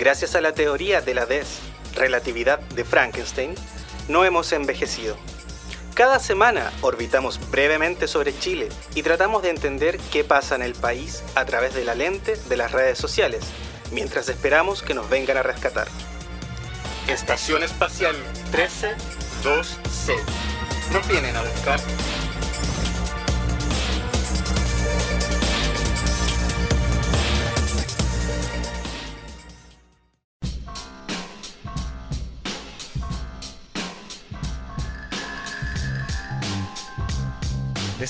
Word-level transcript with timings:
Gracias 0.00 0.34
a 0.34 0.40
la 0.40 0.54
teoría 0.54 1.02
de 1.02 1.12
la 1.12 1.28
relatividad 1.94 2.58
de 2.58 2.86
Frankenstein, 2.86 3.54
no 4.08 4.24
hemos 4.24 4.50
envejecido. 4.52 5.18
Cada 5.92 6.18
semana 6.18 6.72
orbitamos 6.80 7.38
brevemente 7.50 8.08
sobre 8.08 8.34
Chile 8.38 8.70
y 8.94 9.02
tratamos 9.02 9.42
de 9.42 9.50
entender 9.50 9.98
qué 10.10 10.24
pasa 10.24 10.54
en 10.54 10.62
el 10.62 10.72
país 10.72 11.22
a 11.34 11.44
través 11.44 11.74
de 11.74 11.84
la 11.84 11.94
lente 11.94 12.36
de 12.36 12.56
las 12.56 12.72
redes 12.72 12.96
sociales, 12.96 13.44
mientras 13.92 14.30
esperamos 14.30 14.82
que 14.82 14.94
nos 14.94 15.10
vengan 15.10 15.36
a 15.36 15.42
rescatar. 15.42 15.86
Estación 17.06 17.62
Espacial 17.62 18.16
13-2C. 18.52 20.16
Nos 20.94 21.08
vienen 21.08 21.36
a 21.36 21.42
buscar. 21.42 21.78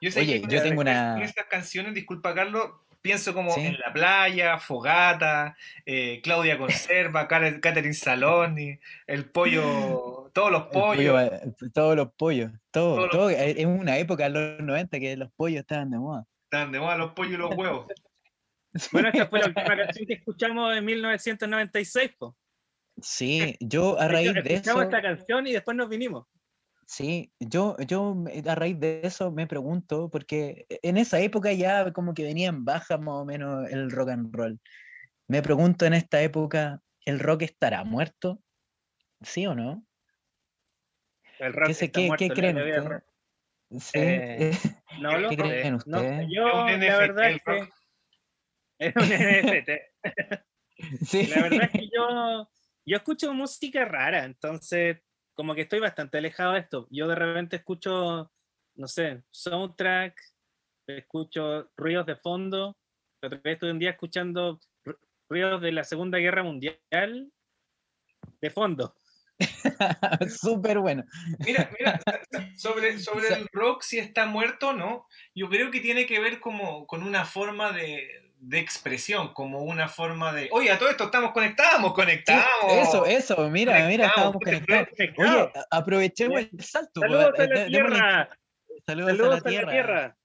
Yo 0.00 0.10
sé 0.10 0.20
Oye, 0.20 0.40
que 0.42 0.48
yo 0.54 0.62
tengo 0.62 0.80
una- 0.80 1.22
estas 1.22 1.46
canciones, 1.46 1.94
disculpa 1.94 2.34
Carlos, 2.34 2.70
pienso 3.02 3.32
como 3.34 3.52
Sí. 3.52 3.60
en 3.62 3.78
la 3.78 3.92
playa, 3.92 4.58
Fogata, 4.58 5.56
eh, 5.86 6.20
Claudia 6.22 6.58
Conserva, 6.58 7.26
Catherine 7.28 7.94
Saloni, 7.94 8.78
el 9.06 9.24
pollo, 9.30 10.30
todos 10.34 10.50
los 10.52 10.62
pollos. 10.68 11.14
pollo 11.14 11.70
todos 11.72 11.96
los 11.96 12.12
pollos, 12.12 12.52
todo, 12.70 12.94
Todos 12.96 12.98
los- 13.06 13.10
todo, 13.10 13.30
eh, 13.30 13.54
en 13.60 13.68
una 13.68 13.98
época 13.98 14.26
en 14.26 14.32
los 14.34 14.60
90 14.60 15.00
que 15.00 15.16
los 15.16 15.30
pollos 15.32 15.60
estaban 15.60 15.90
de 15.90 15.98
moda. 15.98 16.26
Están 16.44 16.72
de 16.72 16.80
moda 16.80 16.96
los 16.96 17.12
pollos 17.12 17.34
y 17.34 17.36
los 17.36 17.54
huevos. 17.54 17.86
Bueno, 18.92 19.08
esta 19.08 19.26
fue 19.26 19.40
la 19.40 19.46
última 19.46 19.76
canción 19.76 20.06
que 20.06 20.12
escuchamos 20.14 20.76
en 20.76 20.84
1996. 20.84 22.12
po. 22.16 22.36
Sí, 23.02 23.56
yo 23.60 23.98
a 23.98 24.06
De 24.06 24.20
hecho, 24.20 24.32
raíz 24.32 24.44
de 24.44 24.54
escuchamos 24.54 24.82
eso, 24.82 24.90
esta 24.90 25.02
canción 25.02 25.46
y 25.48 25.52
después 25.52 25.76
nos 25.76 25.88
vinimos. 25.88 26.26
Sí, 26.90 27.32
yo, 27.38 27.76
yo 27.86 28.16
a 28.48 28.54
raíz 28.56 28.80
de 28.80 29.00
eso 29.04 29.30
me 29.30 29.46
pregunto, 29.46 30.10
porque 30.10 30.66
en 30.68 30.96
esa 30.96 31.20
época 31.20 31.52
ya 31.52 31.92
como 31.92 32.14
que 32.14 32.24
venía 32.24 32.48
en 32.48 32.64
baja 32.64 32.98
más 32.98 33.14
o 33.14 33.24
menos 33.24 33.70
el 33.70 33.92
rock 33.92 34.08
and 34.10 34.34
roll. 34.34 34.60
Me 35.28 35.40
pregunto 35.40 35.86
en 35.86 35.94
esta 35.94 36.20
época, 36.20 36.82
¿el 37.04 37.20
rock 37.20 37.42
estará 37.42 37.84
muerto? 37.84 38.42
¿Sí 39.22 39.46
o 39.46 39.54
no? 39.54 39.86
El 41.38 41.52
rock 41.52 41.66
¿Qué, 41.66 41.72
está 41.84 42.00
qué- 42.00 42.06
muerto, 42.08 42.22
qué 42.24 42.28
la 42.28 42.34
creen 42.34 42.56
ustedes? 42.58 43.02
Sí, 43.78 43.98
Eh, 44.00 44.50
No 45.00 45.16
lo 45.18 45.28
¿Qué 45.28 45.36
creen 45.36 45.70
no 45.72 45.76
ustedes? 45.76 46.26
Yo, 46.28 46.48
Es 46.68 46.74
un 46.74 46.80
la 46.80 46.98
verdad 46.98 47.30
es 47.30 47.42
que. 47.44 47.68
Es 48.80 48.96
un 48.96 49.12
NFT. 49.12 49.70
sí. 51.06 51.26
La 51.28 51.42
verdad 51.42 51.62
es 51.62 51.70
que 51.70 51.88
yo, 51.94 52.50
yo 52.84 52.96
escucho 52.96 53.32
música 53.32 53.84
rara, 53.84 54.24
entonces 54.24 54.96
como 55.40 55.54
que 55.54 55.62
estoy 55.62 55.80
bastante 55.80 56.18
alejado 56.18 56.52
de 56.52 56.60
esto. 56.60 56.86
Yo 56.90 57.08
de 57.08 57.14
repente 57.14 57.56
escucho, 57.56 58.30
no 58.74 58.86
sé, 58.86 59.22
soundtrack, 59.30 60.20
escucho 60.86 61.70
ruidos 61.78 62.04
de 62.04 62.16
fondo. 62.16 62.76
La 63.22 63.28
otra 63.28 63.40
vez 63.42 63.54
estuve 63.54 63.70
un 63.70 63.78
día 63.78 63.92
escuchando 63.92 64.60
ru- 64.84 64.98
ruidos 65.30 65.62
de 65.62 65.72
la 65.72 65.84
Segunda 65.84 66.18
Guerra 66.18 66.42
Mundial 66.42 67.32
de 68.42 68.50
fondo. 68.50 68.94
Súper 70.28 70.78
bueno. 70.78 71.04
Mira, 71.38 71.70
mira, 71.78 71.98
sobre, 72.58 72.98
sobre 72.98 73.28
el 73.28 73.48
rock, 73.50 73.80
si 73.80 73.98
está 73.98 74.26
muerto 74.26 74.68
o 74.68 74.72
no, 74.74 75.06
yo 75.34 75.48
creo 75.48 75.70
que 75.70 75.80
tiene 75.80 76.04
que 76.04 76.20
ver 76.20 76.38
como 76.38 76.86
con 76.86 77.02
una 77.02 77.24
forma 77.24 77.72
de, 77.72 78.29
de 78.42 78.58
expresión, 78.58 79.32
como 79.34 79.62
una 79.62 79.86
forma 79.88 80.32
de. 80.32 80.48
Oye, 80.52 80.70
a 80.70 80.78
todo 80.78 80.88
esto 80.88 81.04
estamos 81.04 81.32
conectados, 81.32 81.82
Sí, 81.86 81.92
conectados. 81.94 82.72
Eso, 82.72 83.06
eso, 83.06 83.50
mira, 83.50 83.86
mira, 83.86 84.10
fuerte, 84.10 84.38
conectados. 84.44 84.88
Conectado. 84.96 85.44
Oye, 85.44 85.52
a- 85.70 85.76
aprovechemos 85.76 86.40
el 86.40 86.60
salto. 86.64 87.00
pues, 87.00 87.10
Saludos 87.12 87.38
a 87.38 87.44
eh, 87.44 87.48
la 87.48 87.54
dé- 87.54 87.66
démosle- 87.66 87.70
Tierra. 87.70 88.38
Saludos, 88.86 89.10
Saludos 89.10 89.32
a 89.32 89.36
la 89.36 89.40
tierra. 89.50 89.70
tierra. 89.72 90.16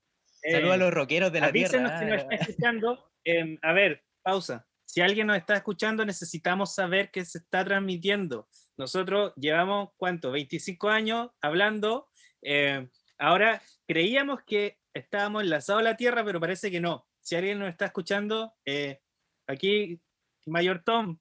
Saludos 0.42 0.72
a 0.72 0.76
Eh, 0.76 0.78
los 0.78 0.94
rockeros 0.94 1.32
de 1.32 1.42
la 1.42 1.52
tierra. 1.52 1.70
si 1.72 1.78
nos 1.80 1.92
ah, 1.92 2.16
está 2.16 2.36
escuchando. 2.36 3.12
Em, 3.24 3.58
a 3.62 3.74
ver, 3.74 4.04
pausa. 4.24 4.66
Si 4.86 5.02
alguien 5.02 5.28
nos 5.28 5.36
está 5.38 5.56
escuchando, 5.56 6.06
necesitamos 6.06 6.74
saber 6.74 7.10
qué 7.12 7.26
se 7.26 7.40
está 7.40 7.66
transmitiendo. 7.66 8.48
Nosotros 8.78 9.34
llevamos, 9.36 9.90
¿cuánto? 9.98 10.32
25 10.32 10.90
años 10.90 11.30
hablando. 11.42 12.08
em, 12.48 12.90
ahora 13.18 13.62
creíamos 13.88 14.40
que 14.46 14.78
estábamos 14.94 15.42
enlazados 15.44 15.80
a 15.82 15.84
la 15.84 15.98
Tierra, 15.98 16.24
pero 16.24 16.40
parece 16.40 16.70
que 16.70 16.80
no. 16.80 17.08
Si 17.26 17.36
alguien 17.36 17.58
nos 17.58 17.70
está 17.70 17.86
escuchando, 17.86 18.54
eh, 18.66 19.00
aquí, 19.48 20.00
Mayor 20.46 20.84
Tom, 20.86 21.18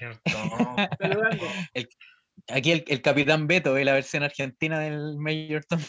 No. 0.00 0.16
saludando. 0.98 1.44
Aquí 2.48 2.72
el, 2.72 2.84
el 2.88 3.02
Capitán 3.02 3.46
Beto, 3.46 3.76
eh, 3.76 3.84
la 3.84 3.92
versión 3.92 4.22
argentina 4.22 4.78
del 4.80 5.18
Mayor 5.18 5.64
Tom. 5.66 5.80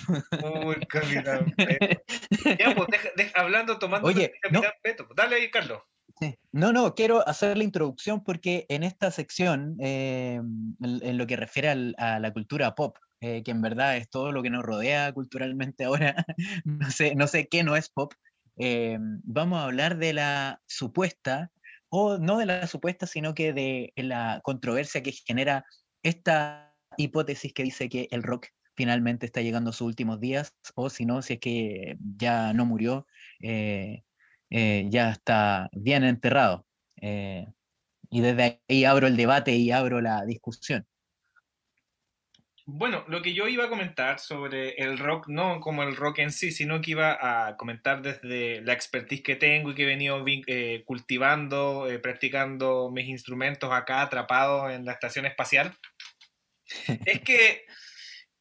Uy, 0.66 0.76
capitán 0.90 1.54
Beto. 1.58 2.02
Ya, 2.60 2.76
pues, 2.76 2.88
deja- 2.90 3.10
deja- 3.16 3.40
hablando, 3.42 3.80
tomando 3.80 4.10
Oye, 4.10 4.26
el 4.26 4.32
capitán 4.42 4.72
Beto. 4.84 5.08
Dale 5.16 5.38
ahí, 5.38 5.50
Carlos. 5.50 5.82
Sí. 6.20 6.38
No, 6.52 6.74
no, 6.74 6.94
quiero 6.94 7.26
hacer 7.26 7.58
la 7.58 7.64
introducción 7.64 8.24
porque 8.26 8.66
en 8.68 8.84
esta 8.84 9.10
sección, 9.10 9.78
eh, 9.82 10.36
en, 10.36 10.76
en 10.82 11.18
lo 11.18 11.26
que 11.28 11.38
refiere 11.38 11.70
al- 11.70 11.96
a 11.98 12.20
la 12.20 12.34
cultura 12.34 12.76
pop, 12.76 12.98
eh, 13.22 13.42
que 13.44 13.52
en 13.52 13.62
verdad 13.62 13.96
es 13.96 14.10
todo 14.10 14.34
lo 14.34 14.44
que 14.44 14.50
nos 14.50 14.64
rodea 14.64 15.14
culturalmente 15.14 15.86
ahora, 15.86 16.26
no, 16.66 16.92
sé, 16.92 17.16
no 17.16 17.28
sé 17.28 17.48
qué 17.48 17.64
no 17.64 17.76
es 17.78 17.90
pop, 17.90 18.14
eh, 18.58 18.98
vamos 19.00 19.60
a 19.60 19.66
hablar 19.66 19.98
de 19.98 20.14
la 20.14 20.62
supuesta, 20.68 21.52
o 21.90 22.18
no 22.18 22.38
de 22.38 22.46
la 22.46 22.68
supuesta, 22.68 23.08
sino 23.08 23.34
que 23.34 23.54
de 23.54 23.94
la 23.96 24.42
controversia 24.44 25.04
que 25.04 25.12
genera 25.12 25.66
esta 26.04 26.76
hipótesis 26.98 27.54
que 27.54 27.64
dice 27.64 27.90
que 27.90 28.08
el 28.12 28.24
rock 28.24 28.48
finalmente 28.76 29.26
está 29.26 29.42
llegando 29.42 29.70
a 29.70 29.74
sus 29.74 29.88
últimos 29.88 30.20
días, 30.20 30.54
o 30.76 30.90
si 30.90 31.06
no, 31.06 31.22
si 31.22 31.34
es 31.34 31.40
que 31.40 31.98
ya 32.18 32.54
no 32.54 32.66
murió, 32.66 33.08
eh, 33.40 34.04
ya 34.50 35.12
está 35.12 35.70
bien 35.74 36.04
enterrado. 36.04 36.66
y 38.10 38.22
desde 38.22 38.62
ahí 38.70 38.86
abro 38.86 39.08
el 39.08 39.18
debate 39.18 39.56
y 39.56 39.72
abro 39.72 40.02
la 40.02 40.26
discusión. 40.26 40.88
Bueno, 42.68 43.06
lo 43.08 43.22
que 43.22 43.36
yo 43.36 43.48
iba 43.48 43.66
a 43.66 43.70
comentar 43.70 44.18
sobre 44.18 44.72
el 44.78 44.98
rock, 44.98 45.28
no 45.28 45.60
como 45.60 45.84
el 45.84 45.96
rock 45.96 46.20
en 46.20 46.32
sí, 46.32 46.52
sino 46.52 46.82
que 46.82 46.92
iba 46.92 47.48
a 47.48 47.58
comentar 47.58 48.02
desde 48.02 48.62
la 48.62 48.74
expertise 48.74 49.22
que 49.22 49.36
tengo 49.36 49.70
y 49.70 49.76
que 49.76 49.84
he 49.84 49.86
venido 49.86 50.24
eh, 50.28 50.82
cultivando, 50.84 51.88
eh, 51.88 52.00
practicando 52.00 52.90
mis 52.92 53.08
instrumentos 53.08 53.72
acá 53.72 54.02
atrapado 54.02 54.68
en 54.72 54.84
la 54.84 54.94
estación 54.94 55.28
espacial, 55.28 55.78
es 57.06 57.22
que 57.22 57.66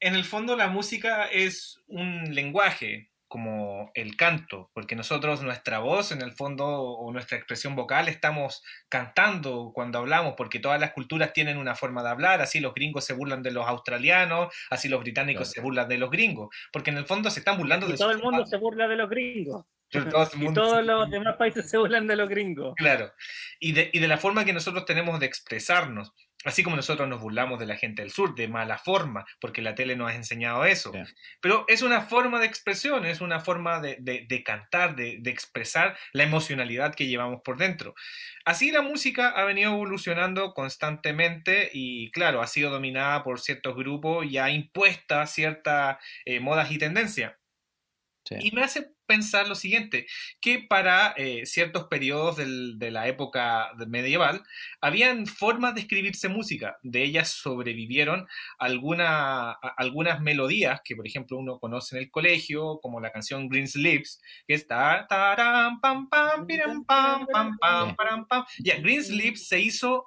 en 0.00 0.14
el 0.14 0.24
fondo 0.24 0.56
la 0.56 0.68
música 0.68 1.26
es 1.26 1.82
un 1.86 2.34
lenguaje, 2.34 3.10
como 3.28 3.63
el 3.94 4.16
canto, 4.16 4.70
porque 4.72 4.96
nosotros 4.96 5.42
nuestra 5.42 5.78
voz 5.78 6.12
en 6.12 6.22
el 6.22 6.32
fondo 6.32 6.66
o 6.66 7.12
nuestra 7.12 7.36
expresión 7.36 7.76
vocal 7.76 8.08
estamos 8.08 8.62
cantando 8.88 9.72
cuando 9.74 9.98
hablamos, 9.98 10.34
porque 10.36 10.58
todas 10.58 10.80
las 10.80 10.92
culturas 10.92 11.32
tienen 11.32 11.58
una 11.58 11.74
forma 11.74 12.02
de 12.02 12.10
hablar, 12.10 12.40
así 12.40 12.60
los 12.60 12.74
gringos 12.74 13.04
se 13.04 13.12
burlan 13.12 13.42
de 13.42 13.50
los 13.50 13.66
australianos, 13.66 14.54
así 14.70 14.88
los 14.88 15.00
británicos 15.00 15.50
se 15.50 15.60
burlan 15.60 15.88
de 15.88 15.98
los 15.98 16.10
gringos, 16.10 16.54
porque 16.72 16.90
en 16.90 16.98
el 16.98 17.06
fondo 17.06 17.30
se 17.30 17.40
están 17.40 17.58
burlando 17.58 17.88
y 17.88 17.92
de 17.92 17.98
todo 17.98 18.10
el 18.10 18.22
mundo 18.22 18.46
se 18.46 18.56
burla 18.56 18.88
de 18.88 18.96
los 18.96 19.10
gringos. 19.10 19.64
y 19.94 20.54
todos 20.54 20.84
los 20.84 21.10
demás 21.10 21.36
países 21.36 21.70
se 21.70 21.78
burlan 21.78 22.06
de 22.06 22.16
los 22.16 22.28
gringos. 22.28 22.74
Claro, 22.76 23.12
y 23.60 23.72
de, 23.72 23.90
y 23.92 23.98
de 23.98 24.08
la 24.08 24.18
forma 24.18 24.44
que 24.44 24.52
nosotros 24.52 24.84
tenemos 24.84 25.20
de 25.20 25.26
expresarnos. 25.26 26.12
Así 26.44 26.62
como 26.62 26.76
nosotros 26.76 27.08
nos 27.08 27.20
burlamos 27.20 27.58
de 27.58 27.66
la 27.66 27.76
gente 27.76 28.02
del 28.02 28.10
sur, 28.10 28.34
de 28.34 28.48
mala 28.48 28.78
forma, 28.78 29.24
porque 29.40 29.62
la 29.62 29.74
tele 29.74 29.96
nos 29.96 30.10
ha 30.10 30.14
enseñado 30.14 30.64
eso. 30.64 30.92
Pero 31.40 31.64
es 31.68 31.82
una 31.82 32.02
forma 32.02 32.38
de 32.38 32.46
expresión, 32.46 33.06
es 33.06 33.20
una 33.20 33.40
forma 33.40 33.80
de, 33.80 34.42
cantar, 34.44 34.94
de, 34.94 35.20
expresar 35.24 35.96
la 36.12 36.24
emocionalidad 36.24 36.94
que 36.94 37.06
llevamos 37.06 37.40
por 37.42 37.56
dentro. 37.56 37.94
Así 38.44 38.70
la 38.70 38.82
música 38.82 39.30
ha 39.30 39.44
venido 39.44 39.72
evolucionando 39.72 40.52
constantemente 40.52 41.70
y, 41.72 42.10
claro, 42.10 42.42
ha 42.42 42.46
sido 42.46 42.70
dominada 42.70 43.24
por 43.24 43.40
ciertos 43.40 43.74
grupos 43.74 44.26
y 44.26 44.38
ha 44.38 44.50
impuesta 44.50 45.26
ciertas 45.26 45.96
eh, 46.24 46.40
modas 46.40 46.70
y 46.70 46.78
tendencias. 46.78 47.32
Y 48.40 48.52
me 48.52 48.62
hace 48.62 48.90
pensar 49.06 49.46
lo 49.48 49.54
siguiente, 49.54 50.06
que 50.40 50.58
para 50.58 51.12
eh, 51.16 51.44
ciertos 51.44 51.84
periodos 51.84 52.36
de 52.38 52.90
la 52.90 53.06
época 53.06 53.70
medieval 53.86 54.42
habían 54.80 55.26
formas 55.26 55.74
de 55.74 55.82
escribirse 55.82 56.28
música, 56.28 56.78
de 56.82 57.02
ellas 57.02 57.28
sobrevivieron 57.28 58.26
algunas 58.58 60.20
melodías 60.20 60.80
que 60.82 60.96
por 60.96 61.06
ejemplo 61.06 61.36
uno 61.36 61.58
conoce 61.58 61.96
en 61.96 62.02
el 62.02 62.10
colegio, 62.10 62.78
como 62.80 63.00
la 63.00 63.12
canción 63.12 63.48
Green 63.48 63.68
Sleeves, 63.68 64.20
que 64.46 64.54
está 64.54 65.06
pam 65.08 65.80
pam 65.80 66.08
pam 66.08 66.46
pam 66.46 67.26
pam 67.26 67.96
pam 67.96 68.26
pam. 68.26 68.44
Ya, 68.58 68.76
Green 68.78 69.04
Sleeves 69.04 69.46
se 69.46 69.60
hizo 69.60 70.06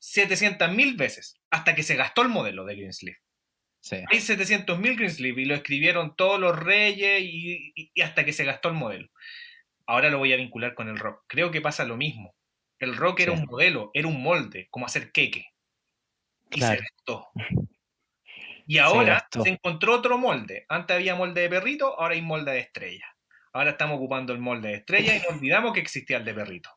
700.000 0.00 0.96
veces 0.96 1.40
hasta 1.50 1.74
que 1.74 1.82
se 1.82 1.96
gastó 1.96 2.22
el 2.22 2.28
modelo 2.28 2.64
de 2.64 2.76
Green 2.76 2.92
Sleeves. 2.92 3.20
Hay 4.10 4.18
700.000 4.18 4.96
Greensleeve 4.96 5.42
y 5.42 5.44
lo 5.46 5.54
escribieron 5.54 6.14
todos 6.14 6.38
los 6.38 6.58
reyes 6.58 7.22
y, 7.22 7.92
hasta 8.02 8.24
que 8.24 8.32
se 8.32 8.44
gastó 8.44 8.68
el 8.68 8.74
modelo. 8.74 9.08
Ahora 9.86 10.10
lo 10.10 10.18
voy 10.18 10.32
a 10.32 10.36
vincular 10.36 10.74
con 10.74 10.88
el 10.88 10.98
rock. 10.98 11.24
Creo 11.26 11.50
que 11.50 11.60
pasa 11.60 11.84
lo 11.84 11.96
mismo. 11.96 12.34
El 12.78 12.96
rock 12.96 13.20
era 13.20 13.32
un 13.32 13.44
modelo, 13.44 13.90
era 13.94 14.08
un 14.08 14.22
molde, 14.22 14.68
como 14.70 14.86
hacer 14.86 15.12
queque. 15.12 15.46
Y 16.50 16.60
se 16.60 16.76
gastó. 16.76 17.28
Y 18.66 18.78
ahora 18.78 19.26
se, 19.32 19.42
se, 19.42 19.48
encontró 19.48 19.96
otro 19.96 20.16
molde. 20.16 20.64
Antes 20.68 20.94
había 20.94 21.16
molde 21.16 21.40
de 21.40 21.48
perrito, 21.48 21.98
ahora 21.98 22.14
hay 22.14 22.22
molde 22.22 22.52
de 22.52 22.60
estrella. 22.60 23.04
Ahora 23.52 23.70
estamos 23.70 23.96
ocupando 23.96 24.32
el 24.32 24.38
molde 24.38 24.68
de 24.68 24.74
estrella 24.76 25.16
y 25.16 25.18
no 25.18 25.34
olvidamos 25.34 25.72
que 25.72 25.80
existía 25.80 26.18
el 26.18 26.24
de 26.24 26.34
perrito. 26.34 26.70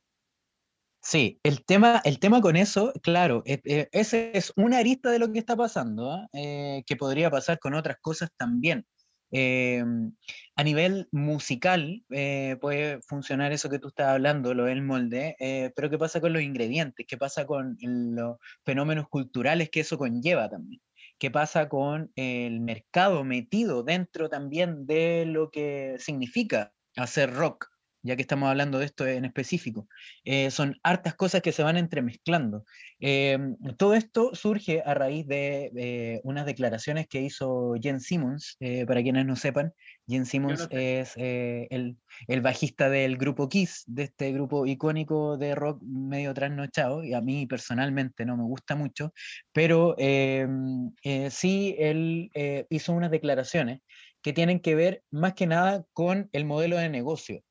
Sí, 1.05 1.39
el 1.43 1.65
tema, 1.65 2.01
el 2.05 2.17
tema 2.19 2.39
con 2.39 2.55
eso, 2.55 2.93
claro, 3.03 3.43
e, 3.45 3.59
e, 3.65 3.89
ese 3.91 4.31
es 4.33 4.53
una 4.55 4.77
arista 4.77 5.11
de 5.11 5.19
lo 5.19 5.31
que 5.33 5.39
está 5.39 5.55
pasando, 5.57 6.11
¿ah? 6.11 6.29
eh, 6.31 6.83
que 6.87 6.95
podría 6.95 7.29
pasar 7.29 7.59
con 7.59 7.73
otras 7.73 7.97
cosas 8.01 8.29
también. 8.37 8.85
Em, 9.31 10.15
a 10.55 10.63
nivel 10.63 11.09
musical 11.11 12.03
eh, 12.11 12.55
puede 12.61 13.01
funcionar 13.01 13.51
eso 13.51 13.69
que 13.69 13.79
tú 13.79 13.89
estás 13.89 14.07
hablando, 14.09 14.53
lo 14.53 14.65
del 14.65 14.81
molde, 14.83 15.35
eh, 15.39 15.71
pero 15.75 15.89
¿qué 15.89 15.97
pasa 15.97 16.21
con 16.21 16.31
los 16.33 16.41
ingredientes? 16.41 17.05
¿Qué 17.07 17.17
pasa 17.17 17.45
con 17.45 17.77
los 17.81 18.37
fenómenos 18.65 19.09
culturales 19.09 19.69
que 19.69 19.81
eso 19.81 19.97
conlleva 19.97 20.49
también? 20.49 20.81
¿Qué 21.19 21.31
pasa 21.31 21.67
con 21.67 22.11
el 22.15 22.61
mercado 22.61 23.23
metido 23.25 23.83
dentro 23.83 24.29
también 24.29 24.85
de 24.85 25.25
lo 25.25 25.49
que 25.51 25.95
significa 25.99 26.71
hacer 26.95 27.33
rock? 27.33 27.72
Ya 28.03 28.17
que 28.17 28.21
estamos 28.21 28.49
hablando 28.49 28.79
de 28.79 28.85
esto 28.85 29.07
en 29.07 29.25
específico. 29.25 29.87
Eh, 30.25 30.51
son 30.51 30.77
hartas 30.83 31.15
cosas 31.15 31.41
que 31.41 31.53
se 31.53 31.63
van 31.63 31.77
entremezclando. 31.77 32.65
Eh, 32.99 33.37
todo 33.77 33.95
esto 33.95 34.35
surge 34.35 34.83
a 34.85 34.93
raíz 34.93 35.25
de 35.25 36.21
unas 36.23 36.45
declaraciones 36.45 37.07
que 37.07 37.21
hizo 37.21 37.73
Jen 37.81 38.01
Simmons, 38.01 38.57
eh, 38.59 38.85
para 38.85 39.01
quienes 39.01 39.25
no 39.25 39.35
sepan. 39.35 39.73
Jen 40.05 40.25
Simmons 40.25 40.67
es 40.69 41.13
el, 41.15 41.97
el, 42.27 42.41
bajista 42.41 42.89
del 42.89 43.17
grupo 43.17 43.47
Kiss, 43.47 43.83
de 43.87 44.03
este 44.03 44.33
grupo 44.33 44.65
icónico 44.65 45.37
de 45.37 45.55
rock 45.55 45.81
medio 45.81 46.33
trasnochado, 46.33 47.03
y 47.05 47.13
a 47.13 47.21
mí 47.21 47.45
personalmente 47.47 48.25
no 48.25 48.35
me 48.35 48.43
gusta 48.43 48.75
mucho, 48.75 49.13
pero 49.53 49.95
sí 49.97 51.75
él 51.79 52.31
hizo 52.69 52.93
unas 52.93 53.11
declaraciones 53.11 53.79
que 54.21 54.33
tienen 54.33 54.59
que 54.59 54.75
ver 54.75 55.03
más 55.09 55.33
que 55.33 55.47
nada 55.47 55.85
con 55.93 56.29
el 56.33 56.45
modelo 56.45 56.77
de 56.77 56.89
negocio 56.89 57.43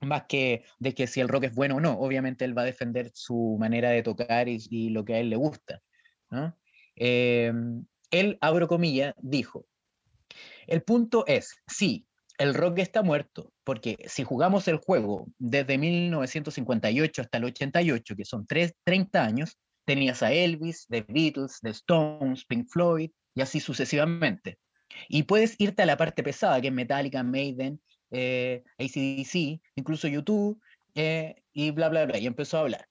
más 0.00 0.24
que 0.28 0.64
de 0.78 0.94
que 0.94 1.06
si 1.06 1.20
el 1.20 1.28
rock 1.28 1.44
es 1.44 1.54
bueno 1.54 1.76
o 1.76 1.80
no. 1.80 1.92
Obviamente 1.98 2.44
él 2.44 2.56
va 2.56 2.62
a 2.62 2.66
defender 2.66 3.10
su 3.14 3.56
manera 3.58 3.90
de 3.90 4.02
tocar 4.02 4.48
y, 4.48 4.90
lo 4.90 5.04
que 5.04 5.14
a 5.14 5.18
él 5.20 5.30
le 5.30 5.36
gusta. 5.36 5.80
Em, 6.96 7.84
él, 8.10 8.38
abro 8.40 8.68
comillas, 8.68 9.14
dijo, 9.18 9.66
el 10.66 10.82
punto 10.82 11.24
es, 11.26 11.56
sí, 11.66 12.06
el 12.38 12.54
rock 12.54 12.78
está 12.78 13.02
muerto, 13.02 13.52
porque 13.64 13.98
si 14.06 14.24
jugamos 14.24 14.66
el 14.68 14.78
juego 14.78 15.26
desde 15.38 15.76
1958 15.76 17.22
hasta 17.22 17.38
el 17.38 17.44
88, 17.44 18.16
que 18.16 18.24
son 18.24 18.46
30 18.46 19.22
años, 19.22 19.58
tenías 19.84 20.22
a 20.22 20.32
Elvis, 20.32 20.86
The 20.88 21.04
Beatles, 21.08 21.58
The 21.60 21.70
Stones, 21.70 22.44
Pink 22.46 22.68
Floyd, 22.68 23.10
y 23.34 23.42
así 23.42 23.60
sucesivamente. 23.60 24.58
Y 25.08 25.24
puedes 25.24 25.54
irte 25.58 25.82
a 25.82 25.86
la 25.86 25.96
parte 25.96 26.22
pesada, 26.22 26.60
que 26.60 26.68
es 26.68 26.72
Metallica, 26.72 27.22
Maiden, 27.22 27.80
eh, 28.10 28.64
ACDC, 28.78 29.60
incluso 29.76 30.08
YouTube, 30.08 30.60
eh, 30.94 31.42
y 31.52 31.70
bla, 31.70 31.88
bla, 31.88 32.06
bla. 32.06 32.18
Y 32.18 32.26
empezó 32.26 32.58
a 32.58 32.60
hablar. 32.60 32.88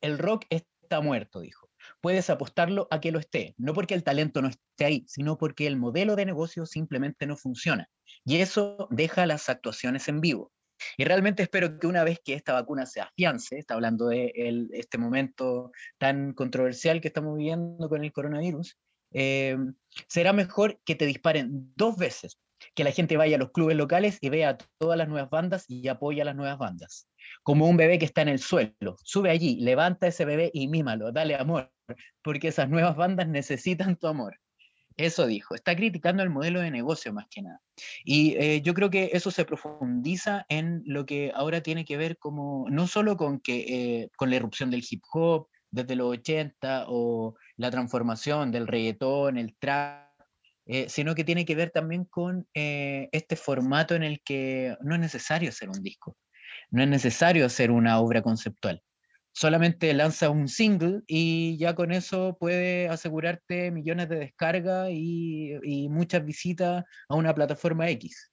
El 0.00 0.18
rock 0.18 0.46
está 0.50 1.00
muerto, 1.00 1.40
dijo. 1.40 1.68
Puedes 2.00 2.30
apostarlo 2.30 2.88
a 2.90 3.00
que 3.00 3.12
lo 3.12 3.18
esté, 3.18 3.54
no 3.58 3.72
porque 3.74 3.94
el 3.94 4.04
talento 4.04 4.42
no 4.42 4.48
esté 4.48 4.84
ahí, 4.84 5.04
sino 5.08 5.38
porque 5.38 5.66
el 5.66 5.76
modelo 5.76 6.16
de 6.16 6.26
negocio 6.26 6.66
simplemente 6.66 7.26
no 7.26 7.36
funciona. 7.36 7.88
Y 8.24 8.36
eso 8.36 8.88
deja 8.90 9.26
las 9.26 9.48
actuaciones 9.48 10.08
en 10.08 10.20
vivo. 10.20 10.52
Y 10.96 11.04
realmente 11.04 11.42
espero 11.42 11.78
que 11.78 11.86
una 11.86 12.04
vez 12.04 12.20
que 12.24 12.34
esta 12.34 12.52
vacuna 12.54 12.86
se 12.86 13.00
afiance, 13.00 13.58
está 13.58 13.74
hablando 13.74 14.08
de 14.08 14.32
este 14.72 14.98
momento 14.98 15.72
tan 15.98 16.32
controversial 16.32 17.00
que 17.00 17.08
estamos 17.08 17.36
viviendo 17.36 17.88
con 17.88 18.02
el 18.02 18.12
coronavirus, 18.12 18.78
eh, 19.12 19.56
será 20.08 20.32
mejor 20.32 20.80
que 20.84 20.94
te 20.94 21.06
disparen 21.06 21.72
dos 21.76 21.96
veces 21.96 22.38
que 22.74 22.84
la 22.84 22.92
gente 22.92 23.16
vaya 23.16 23.36
a 23.36 23.38
los 23.38 23.52
clubes 23.52 23.76
locales 23.76 24.18
y 24.20 24.28
vea 24.28 24.58
todas 24.78 24.98
las 24.98 25.08
nuevas 25.08 25.30
bandas 25.30 25.64
y 25.68 25.88
apoya 25.88 26.22
a 26.22 26.26
las 26.26 26.36
nuevas 26.36 26.58
bandas. 26.58 27.08
Como 27.42 27.68
un 27.68 27.76
bebé 27.76 27.98
que 27.98 28.04
está 28.04 28.22
en 28.22 28.28
el 28.28 28.38
suelo, 28.38 28.96
sube 29.02 29.30
allí, 29.30 29.56
levanta 29.60 30.06
ese 30.06 30.24
bebé 30.24 30.50
y 30.52 30.68
mímalo, 30.68 31.12
dale 31.12 31.36
amor, 31.36 31.72
porque 32.22 32.48
esas 32.48 32.68
nuevas 32.68 32.96
bandas 32.96 33.28
necesitan 33.28 33.96
tu 33.96 34.06
amor. 34.06 34.36
Eso 34.96 35.26
dijo, 35.26 35.54
está 35.54 35.74
criticando 35.74 36.22
el 36.22 36.28
modelo 36.28 36.60
de 36.60 36.70
negocio 36.70 37.12
más 37.12 37.26
que 37.30 37.40
nada. 37.40 37.60
Y 38.04 38.34
eh, 38.34 38.60
yo 38.60 38.74
creo 38.74 38.90
que 38.90 39.10
eso 39.14 39.30
se 39.30 39.46
profundiza 39.46 40.44
en 40.48 40.82
lo 40.84 41.06
que 41.06 41.32
ahora 41.34 41.62
tiene 41.62 41.86
que 41.86 41.96
ver 41.96 42.18
como, 42.18 42.66
no 42.68 42.86
solo 42.86 43.16
con, 43.16 43.40
que, 43.40 43.60
eh, 44.02 44.10
con 44.16 44.28
la 44.28 44.36
erupción 44.36 44.70
del 44.70 44.84
hip 44.88 45.02
hop 45.12 45.48
desde 45.70 45.96
los 45.96 46.08
80 46.08 46.86
o 46.88 47.34
la 47.56 47.70
transformación 47.70 48.50
del 48.50 48.66
reggaetón, 48.66 49.38
el 49.38 49.56
trap, 49.56 50.09
eh, 50.72 50.88
sino 50.88 51.16
que 51.16 51.24
tiene 51.24 51.44
que 51.44 51.56
ver 51.56 51.70
también 51.70 52.04
con 52.04 52.46
eh, 52.54 53.08
este 53.10 53.34
formato 53.34 53.96
en 53.96 54.04
el 54.04 54.22
que 54.22 54.76
no 54.82 54.94
es 54.94 55.00
necesario 55.00 55.48
hacer 55.48 55.68
un 55.68 55.82
disco, 55.82 56.16
no 56.70 56.80
es 56.80 56.88
necesario 56.88 57.44
hacer 57.44 57.72
una 57.72 57.98
obra 57.98 58.22
conceptual. 58.22 58.80
solamente 59.32 59.92
lanza 59.94 60.30
un 60.30 60.46
single 60.46 61.00
y 61.08 61.58
ya 61.58 61.74
con 61.74 61.90
eso 61.90 62.36
puede 62.38 62.88
asegurarte 62.88 63.72
millones 63.72 64.08
de 64.10 64.20
descargas 64.20 64.90
y, 64.92 65.54
y 65.64 65.88
muchas 65.88 66.24
visitas 66.24 66.84
a 67.08 67.14
una 67.16 67.34
plataforma 67.34 67.90
X. 67.90 68.30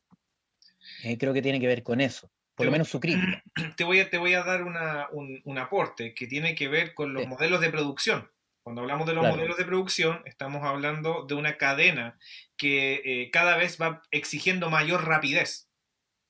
Eh, 1.06 1.18
creo 1.18 1.34
que 1.34 1.42
tiene 1.42 1.60
que 1.60 1.68
ver 1.68 1.82
con 1.82 2.02
eso, 2.02 2.30
por 2.54 2.68
lo 2.68 2.72
menos 2.72 2.88
su 2.88 3.00
crítica. 3.00 3.42
Te 3.78 3.84
voy 3.84 4.00
a, 4.00 4.12
te 4.12 4.20
voy 4.20 4.36
a 4.36 4.44
dar 4.44 4.62
una, 4.62 5.08
un, 5.12 5.42
un, 5.44 5.58
aporte 5.58 6.14
que 6.14 6.28
tiene 6.28 6.54
que 6.54 6.68
ver 6.68 6.94
con 6.94 7.16
los 7.16 7.24
sí. 7.24 7.30
modelos 7.30 7.62
de 7.62 7.72
producción. 7.72 8.30
Cuando 8.68 8.82
hablamos 8.82 9.08
de 9.08 9.14
los 9.14 9.22
claro. 9.22 9.38
modelos 9.38 9.56
de 9.56 9.64
producción, 9.64 10.22
estamos 10.26 10.62
hablando 10.66 11.24
de 11.26 11.36
una 11.36 11.56
cadena 11.56 12.20
que 12.58 13.02
eh, 13.06 13.32
cada 13.32 13.56
vez 13.56 13.82
va 13.82 14.02
exigiendo 14.12 14.70
mayor 14.70 15.08
rapidez 15.08 15.70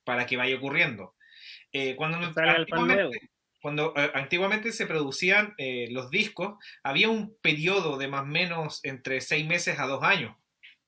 para 0.04 0.24
que 0.24 0.36
vaya 0.36 0.54
ocurriendo. 0.54 1.16
Eh, 1.72 1.96
cuando, 1.96 2.18
antiguamente, 2.18 3.30
cuando 3.60 3.92
eh, 3.96 4.12
antiguamente 4.14 4.70
se 4.70 4.86
producían 4.86 5.54
eh, 5.58 5.88
los 5.90 6.10
discos, 6.10 6.64
había 6.84 7.08
un 7.08 7.36
periodo 7.42 7.98
de 7.98 8.06
más 8.06 8.22
o 8.22 8.26
menos 8.26 8.84
entre 8.84 9.20
seis 9.20 9.44
meses 9.44 9.80
a 9.80 9.88
dos 9.88 10.04
años 10.04 10.36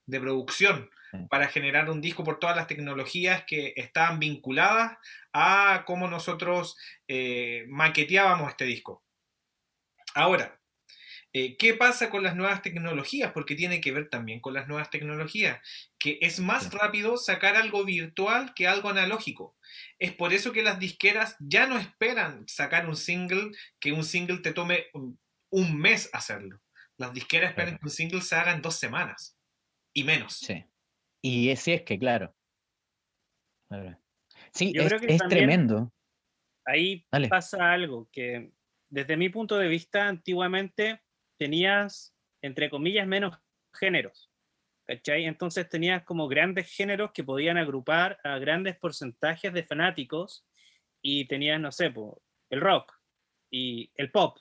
de 0.07 0.21
producción 0.21 0.88
sí. 1.11 1.19
para 1.28 1.49
generar 1.49 1.90
un 1.90 2.00
disco 2.00 2.23
por 2.23 2.38
todas 2.38 2.54
las 2.54 2.69
tecnologías 2.69 3.42
que 3.45 3.73
estaban 3.75 4.21
vinculadas 4.21 4.99
a 5.33 5.83
cómo 5.85 6.07
nosotros 6.07 6.76
eh, 7.09 7.64
maqueteábamos 7.66 8.50
este 8.50 8.66
disco. 8.66 9.02
Ahora, 10.14 10.60
eh, 11.32 11.56
¿Qué 11.56 11.75
pasa 11.75 12.10
con 12.10 12.25
las 12.25 12.34
nuevas 12.34 12.60
tecnologías? 12.62 13.32
Porque 13.32 13.54
tiene 13.54 13.80
que 13.80 13.92
ver 13.92 14.08
también 14.08 14.40
con 14.40 14.52
las 14.52 14.66
nuevas 14.66 14.90
tecnologías, 14.90 15.60
que 15.99 16.18
es 16.22 16.40
más 16.40 16.64
sí. 16.64 16.70
rápido 16.72 17.16
sacar 17.16 17.54
algo 17.56 17.84
virtual 17.84 18.52
que 18.54 18.66
algo 18.66 18.88
analógico. 18.88 19.56
Es 19.99 20.12
por 20.12 20.32
eso 20.32 20.52
que 20.52 20.62
las 20.62 20.80
disqueras 20.80 21.37
ya 21.38 21.66
no 21.66 21.78
esperan 21.78 22.49
sacar 22.49 22.88
un 22.88 22.96
single, 22.96 23.52
que 23.78 23.92
un 23.92 24.04
single 24.04 24.38
te 24.38 24.52
tome 24.52 24.87
un, 24.92 25.20
un 25.50 25.78
mes 25.78 26.10
hacerlo. 26.12 26.60
Las 26.96 27.14
disqueras 27.14 27.50
esperan 27.50 27.75
claro. 27.75 27.80
que 27.80 27.87
un 27.87 27.92
single 27.92 28.22
se 28.22 28.34
haga 28.34 28.52
en 28.52 28.62
dos 28.62 28.75
semanas 28.75 29.38
y 29.94 30.04
menos. 30.04 30.37
Sí. 30.37 30.64
Y 31.22 31.54
sí 31.56 31.72
es 31.72 31.82
que, 31.82 31.99
claro. 31.99 32.34
Sí, 34.52 34.72
Yo 34.72 34.82
es, 34.82 34.88
creo 34.88 35.00
que 35.00 35.14
es 35.14 35.22
tremendo. 35.28 35.92
Ahí 36.66 37.06
Dale. 37.12 37.28
pasa 37.28 37.72
algo 37.72 38.08
que 38.10 38.52
desde 38.88 39.16
mi 39.16 39.28
punto 39.28 39.56
de 39.56 39.68
vista, 39.68 40.08
antiguamente 40.08 41.00
tenías, 41.40 42.14
entre 42.42 42.68
comillas, 42.68 43.06
menos 43.06 43.35
géneros. 43.73 44.30
¿Cachai? 44.87 45.25
Entonces 45.25 45.68
tenías 45.68 46.02
como 46.04 46.28
grandes 46.28 46.70
géneros 46.70 47.12
que 47.12 47.25
podían 47.25 47.56
agrupar 47.56 48.18
a 48.25 48.38
grandes 48.38 48.76
porcentajes 48.76 49.52
de 49.52 49.62
fanáticos 49.62 50.44
y 51.00 51.26
tenías, 51.26 51.59
no 51.61 51.73
sé, 51.73 51.94
el 52.50 52.61
rock 52.61 52.92
y 53.50 53.90
el 53.94 54.11
pop 54.11 54.37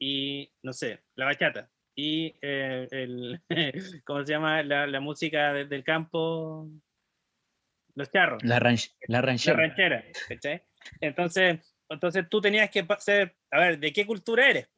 y, 0.00 0.50
no 0.62 0.72
sé, 0.72 1.04
la 1.14 1.26
bachata 1.26 1.70
y 1.94 2.34
eh, 2.42 2.88
el, 2.90 3.40
¿cómo 4.04 4.24
se 4.24 4.32
llama? 4.32 4.62
La, 4.62 4.86
la 4.86 5.00
música 5.00 5.52
de, 5.52 5.66
del 5.66 5.84
campo, 5.84 6.68
los 7.94 8.10
charros. 8.10 8.42
La, 8.42 8.58
ranch, 8.58 8.96
la 9.08 9.20
ranchera. 9.20 9.56
La 9.56 9.68
ranchera, 9.68 10.04
¿cachai? 10.28 10.62
Entonces, 11.00 11.76
entonces 11.88 12.26
tú 12.28 12.40
tenías 12.40 12.70
que 12.70 12.84
ser, 12.98 13.36
a 13.50 13.60
ver, 13.60 13.78
¿de 13.78 13.92
qué 13.92 14.06
cultura 14.06 14.48
eres? 14.48 14.68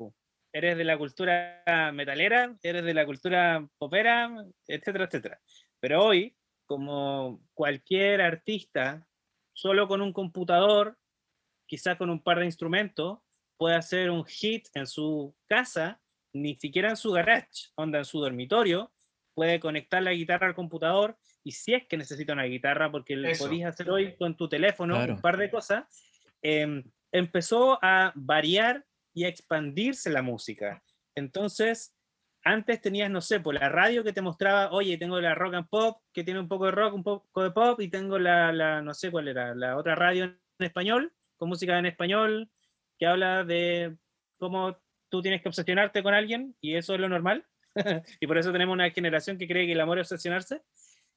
Eres 0.58 0.76
de 0.76 0.84
la 0.84 0.98
cultura 0.98 1.62
metalera, 1.92 2.56
eres 2.62 2.84
de 2.84 2.94
la 2.94 3.06
cultura 3.06 3.66
popera, 3.78 4.44
etcétera, 4.66 5.04
etcétera. 5.04 5.40
Pero 5.80 6.04
hoy, 6.04 6.36
como 6.66 7.40
cualquier 7.54 8.20
artista, 8.20 9.06
solo 9.52 9.88
con 9.88 10.02
un 10.02 10.12
computador, 10.12 10.98
quizás 11.66 11.96
con 11.96 12.10
un 12.10 12.22
par 12.22 12.40
de 12.40 12.46
instrumentos, 12.46 13.18
puede 13.56 13.76
hacer 13.76 14.10
un 14.10 14.24
hit 14.24 14.66
en 14.74 14.86
su 14.86 15.34
casa, 15.46 16.00
ni 16.32 16.56
siquiera 16.56 16.90
en 16.90 16.96
su 16.96 17.12
garage, 17.12 17.70
onda 17.76 17.98
en 17.98 18.04
su 18.04 18.20
dormitorio, 18.20 18.92
puede 19.34 19.60
conectar 19.60 20.02
la 20.02 20.12
guitarra 20.12 20.48
al 20.48 20.54
computador 20.54 21.16
y 21.44 21.52
si 21.52 21.74
es 21.74 21.86
que 21.86 21.96
necesita 21.96 22.32
una 22.32 22.44
guitarra, 22.44 22.90
porque 22.90 23.16
lo 23.16 23.28
podías 23.38 23.74
hacer 23.74 23.90
hoy 23.90 24.16
con 24.16 24.36
tu 24.36 24.48
teléfono, 24.48 24.96
claro. 24.96 25.14
un 25.14 25.20
par 25.20 25.36
de 25.36 25.50
cosas, 25.50 25.84
eh, 26.42 26.82
empezó 27.12 27.78
a 27.80 28.12
variar 28.16 28.84
y 29.18 29.24
expandirse 29.24 30.10
la 30.10 30.22
música. 30.22 30.80
Entonces, 31.16 31.92
antes 32.44 32.80
tenías, 32.80 33.10
no 33.10 33.20
sé, 33.20 33.40
por 33.40 33.52
la 33.52 33.68
radio 33.68 34.04
que 34.04 34.12
te 34.12 34.22
mostraba, 34.22 34.70
oye, 34.70 34.96
tengo 34.96 35.20
la 35.20 35.34
rock 35.34 35.54
and 35.54 35.68
pop, 35.68 36.00
que 36.12 36.22
tiene 36.22 36.38
un 36.38 36.46
poco 36.46 36.66
de 36.66 36.70
rock, 36.70 36.94
un 36.94 37.02
poco 37.02 37.42
de 37.42 37.50
pop, 37.50 37.80
y 37.80 37.88
tengo 37.88 38.16
la, 38.16 38.80
no 38.80 38.94
sé 38.94 39.10
cuál 39.10 39.26
era, 39.26 39.56
la 39.56 39.76
otra 39.76 39.96
radio 39.96 40.26
en 40.26 40.38
español, 40.60 41.12
con 41.36 41.48
música 41.48 41.76
en 41.80 41.86
español, 41.86 42.48
que 42.96 43.06
habla 43.06 43.42
de 43.42 43.96
cómo 44.38 44.78
tú 45.08 45.20
tienes 45.20 45.42
que 45.42 45.48
obsesionarte 45.48 46.00
con 46.04 46.14
alguien, 46.14 46.54
y 46.60 46.76
eso 46.76 46.94
es 46.94 47.00
lo 47.00 47.08
normal. 47.08 47.44
y 48.20 48.26
por 48.28 48.38
eso 48.38 48.52
tenemos 48.52 48.74
una 48.74 48.88
generación 48.90 49.36
que 49.36 49.48
cree 49.48 49.66
que 49.66 49.72
el 49.72 49.80
amor 49.80 49.98
es 49.98 50.12
obsesionarse. 50.12 50.62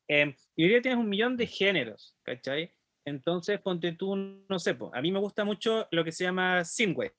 Eh, 0.07 0.35
y 0.55 0.63
hoy 0.63 0.69
día 0.69 0.81
tienes 0.81 0.99
un 0.99 1.07
millón 1.07 1.37
de 1.37 1.45
géneros, 1.45 2.17
¿cachai? 2.23 2.73
Entonces, 3.05 3.59
ponte 3.61 3.91
tú, 3.91 4.15
no 4.15 4.57
sé, 4.57 4.73
po, 4.73 4.89
a 4.91 5.01
mí 5.01 5.11
me 5.11 5.19
gusta 5.19 5.43
mucho 5.43 5.87
lo 5.91 6.03
que 6.03 6.11
se 6.11 6.23
llama 6.23 6.63
synthwave, 6.63 7.13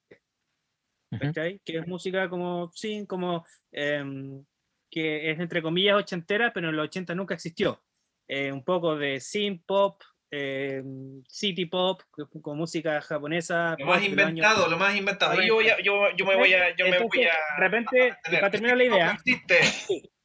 ¿cachai? 1.18 1.60
Que 1.64 1.78
es 1.78 1.86
música 1.86 2.28
como, 2.28 2.70
sí, 2.74 3.06
como, 3.06 3.44
eh, 3.72 4.04
que 4.90 5.30
es 5.30 5.40
entre 5.40 5.62
comillas 5.62 5.96
ochentera, 5.96 6.52
pero 6.52 6.68
en 6.68 6.76
los 6.76 6.84
80 6.84 7.14
nunca 7.14 7.34
existió. 7.34 7.82
Eh, 8.28 8.52
un 8.52 8.64
poco 8.64 8.96
de 8.96 9.20
synth 9.20 9.62
pop, 9.66 10.02
eh, 10.30 10.82
city 11.28 11.66
pop, 11.66 12.00
con 12.40 12.56
música 12.56 13.00
japonesa. 13.02 13.76
Lo 13.78 13.86
más 13.86 14.02
inventado, 14.02 14.68
lo 14.68 14.78
más 14.78 14.96
inventado. 14.96 15.40
Yo, 15.42 15.54
voy 15.54 15.68
a, 15.68 15.80
yo, 15.80 16.10
yo, 16.16 16.24
me 16.24 16.36
voy 16.36 16.54
a... 16.54 16.74
Yo 16.76 16.86
me 16.86 16.98
voy 16.98 17.24
a 17.24 17.32
de 17.56 17.58
repente, 17.58 18.12
a 18.12 18.30
para 18.30 18.50
terminar 18.50 18.76
la 18.76 18.84
idea... 18.84 19.18
Sí, 19.24 19.40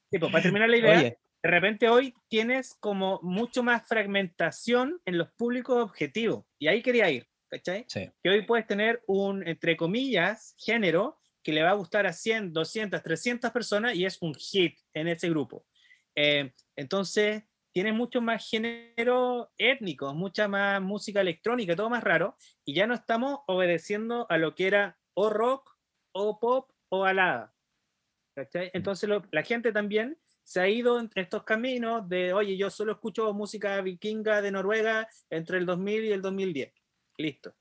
sí, 0.09 0.19
pues, 0.19 0.31
para 0.31 0.41
terminar 0.41 0.69
la 0.69 0.77
idea, 0.77 0.97
Oye. 0.99 1.17
de 1.43 1.49
repente 1.49 1.89
hoy 1.89 2.13
tienes 2.29 2.75
como 2.79 3.19
mucho 3.21 3.63
más 3.63 3.85
fragmentación 3.87 5.01
en 5.05 5.17
los 5.17 5.29
públicos 5.33 5.83
objetivos. 5.83 6.45
Y 6.59 6.67
ahí 6.67 6.81
quería 6.81 7.09
ir. 7.09 7.27
¿Cachai? 7.49 7.85
Sí. 7.87 8.09
Que 8.23 8.29
hoy 8.29 8.41
puedes 8.43 8.67
tener 8.67 9.03
un, 9.07 9.47
entre 9.47 9.77
comillas, 9.77 10.55
género 10.57 11.17
que 11.43 11.53
le 11.53 11.63
va 11.63 11.71
a 11.71 11.75
gustar 11.75 12.05
a 12.05 12.13
100, 12.13 12.51
200, 12.51 13.01
300 13.01 13.51
personas 13.51 13.95
y 13.95 14.05
es 14.05 14.21
un 14.21 14.35
hit 14.35 14.77
en 14.93 15.07
ese 15.07 15.29
grupo. 15.29 15.65
Eh, 16.13 16.51
entonces, 16.75 17.43
tiene 17.71 17.93
mucho 17.93 18.21
más 18.21 18.49
género 18.49 19.51
étnico, 19.57 20.13
mucha 20.13 20.47
más 20.47 20.81
música 20.81 21.21
electrónica, 21.21 21.75
todo 21.75 21.89
más 21.89 22.03
raro, 22.03 22.35
y 22.65 22.73
ya 22.73 22.87
no 22.87 22.95
estamos 22.95 23.39
obedeciendo 23.47 24.25
a 24.29 24.37
lo 24.37 24.55
que 24.55 24.67
era 24.67 24.99
o 25.13 25.29
rock, 25.29 25.77
o 26.11 26.39
pop, 26.39 26.71
o 26.89 26.99
balada. 26.99 27.53
¿cachai? 28.35 28.69
Entonces, 28.73 29.07
lo, 29.07 29.23
la 29.31 29.43
gente 29.43 29.71
también 29.71 30.17
se 30.43 30.59
ha 30.59 30.67
ido 30.67 30.99
en 30.99 31.09
estos 31.15 31.43
caminos 31.43 32.09
de, 32.09 32.33
oye, 32.33 32.57
yo 32.57 32.69
solo 32.69 32.93
escucho 32.93 33.33
música 33.33 33.79
vikinga 33.81 34.41
de 34.41 34.51
Noruega 34.51 35.07
entre 35.29 35.59
el 35.59 35.65
2000 35.65 36.05
y 36.05 36.11
el 36.11 36.21
2010 36.21 36.73
listo. 37.17 37.53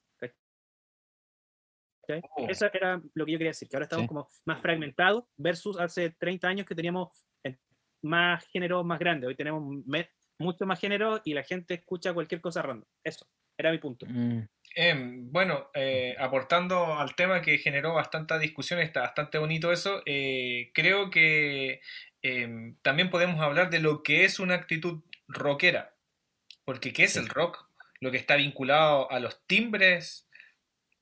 ¿Okay? 2.02 2.20
Oh. 2.36 2.46
Eso 2.48 2.66
era 2.72 3.02
lo 3.14 3.26
que 3.26 3.32
yo 3.32 3.38
quería 3.38 3.50
decir, 3.50 3.68
que 3.68 3.76
ahora 3.76 3.84
estamos 3.84 4.04
sí. 4.04 4.08
como 4.08 4.28
más 4.44 4.60
fragmentados 4.62 5.25
versus 5.36 5.76
hace 5.78 6.10
30 6.10 6.46
años 6.46 6.66
que 6.66 6.75
teníamos 6.76 7.26
más 8.02 8.46
género 8.46 8.84
más 8.84 8.98
grande. 8.98 9.26
Hoy 9.26 9.34
tenemos 9.34 9.62
mucho 10.38 10.66
más 10.66 10.80
género 10.80 11.20
y 11.25 11.34
la 11.34 11.42
gente 11.42 11.75
escucha 11.75 12.14
cualquier 12.14 12.40
cosa 12.40 12.62
random. 12.62 12.88
Eso, 13.04 13.26
era 13.58 13.70
mi 13.70 13.78
punto. 13.78 14.06
Mm. 14.08 14.48
Eh, 14.75 14.94
bueno, 15.30 15.70
eh, 15.75 16.14
aportando 16.18 16.98
al 16.98 17.14
tema 17.14 17.40
que 17.40 17.58
generó 17.58 17.94
bastante 17.94 18.38
discusión, 18.38 18.80
está 18.80 19.00
bastante 19.00 19.38
bonito 19.38 19.72
eso, 19.72 20.02
eh, 20.04 20.70
creo 20.75 21.10
que 21.10 21.80
em, 22.20 22.76
también 22.82 23.08
podemos 23.08 23.40
hablar 23.40 23.70
de 23.70 23.80
lo 23.80 24.02
que 24.02 24.25
es 24.25 24.38
una 24.38 24.54
actitud 24.54 25.02
rockera, 25.28 25.94
porque 26.64 26.92
¿qué 26.92 27.04
es 27.04 27.14
sí. 27.14 27.20
el 27.20 27.28
rock? 27.28 27.65
Lo 28.00 28.11
que 28.11 28.19
está 28.19 28.37
vinculado 28.37 29.11
a 29.11 29.21
los 29.21 29.45
timbres 29.47 30.26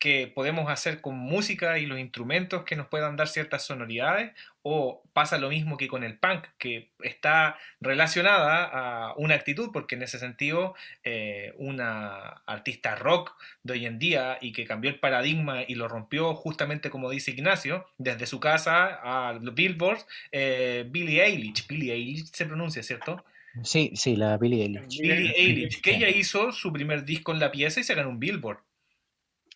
que 0.04 0.26
podemos 0.26 0.70
hacer 0.70 1.00
con 1.00 1.16
música 1.16 1.78
y 1.78 1.86
los 1.86 1.98
instrumentos 1.98 2.64
que 2.64 2.76
nos 2.76 2.88
puedan 2.88 3.16
dar 3.16 3.26
ciertas 3.26 3.64
sonoridades, 3.64 4.32
o 4.60 5.02
pasa 5.14 5.38
lo 5.38 5.48
mismo 5.48 5.78
que 5.78 5.88
con 5.88 6.04
el 6.04 6.18
punk, 6.18 6.46
que 6.58 6.90
está 7.00 7.56
relacionada 7.80 8.64
a 8.64 9.14
una 9.16 9.34
actitud, 9.34 9.70
porque 9.72 9.94
en 9.94 10.02
ese 10.02 10.18
sentido 10.18 10.74
eh, 11.04 11.54
una 11.56 12.42
artista 12.44 12.96
rock 12.96 13.34
de 13.62 13.72
hoy 13.72 13.86
en 13.86 13.98
día 13.98 14.36
y 14.42 14.52
que 14.52 14.66
cambió 14.66 14.90
el 14.90 15.00
paradigma 15.00 15.62
y 15.66 15.74
lo 15.74 15.88
rompió 15.88 16.34
justamente 16.34 16.90
como 16.90 17.08
dice 17.08 17.30
Ignacio, 17.30 17.86
desde 17.96 18.26
su 18.26 18.40
casa 18.40 19.00
a 19.02 19.32
los 19.32 19.54
billboards, 19.54 20.06
eh, 20.32 20.84
Billie 20.86 21.24
Eilish, 21.24 21.66
Billie 21.66 21.94
Eilish 21.94 22.26
se 22.30 22.44
pronuncia, 22.44 22.82
¿cierto? 22.82 23.24
Sí, 23.62 23.92
sí, 23.94 24.16
la 24.16 24.36
Billie 24.36 24.64
Eilish. 24.64 25.00
Billie 25.00 25.32
Eilish, 25.36 25.80
que 25.80 25.96
ella 25.96 26.08
hizo 26.08 26.52
su 26.52 26.72
primer 26.72 27.04
disco 27.04 27.32
en 27.32 27.40
la 27.40 27.52
pieza 27.52 27.80
y 27.80 27.84
se 27.84 27.94
ganó 27.94 28.10
un 28.10 28.18
Billboard. 28.18 28.58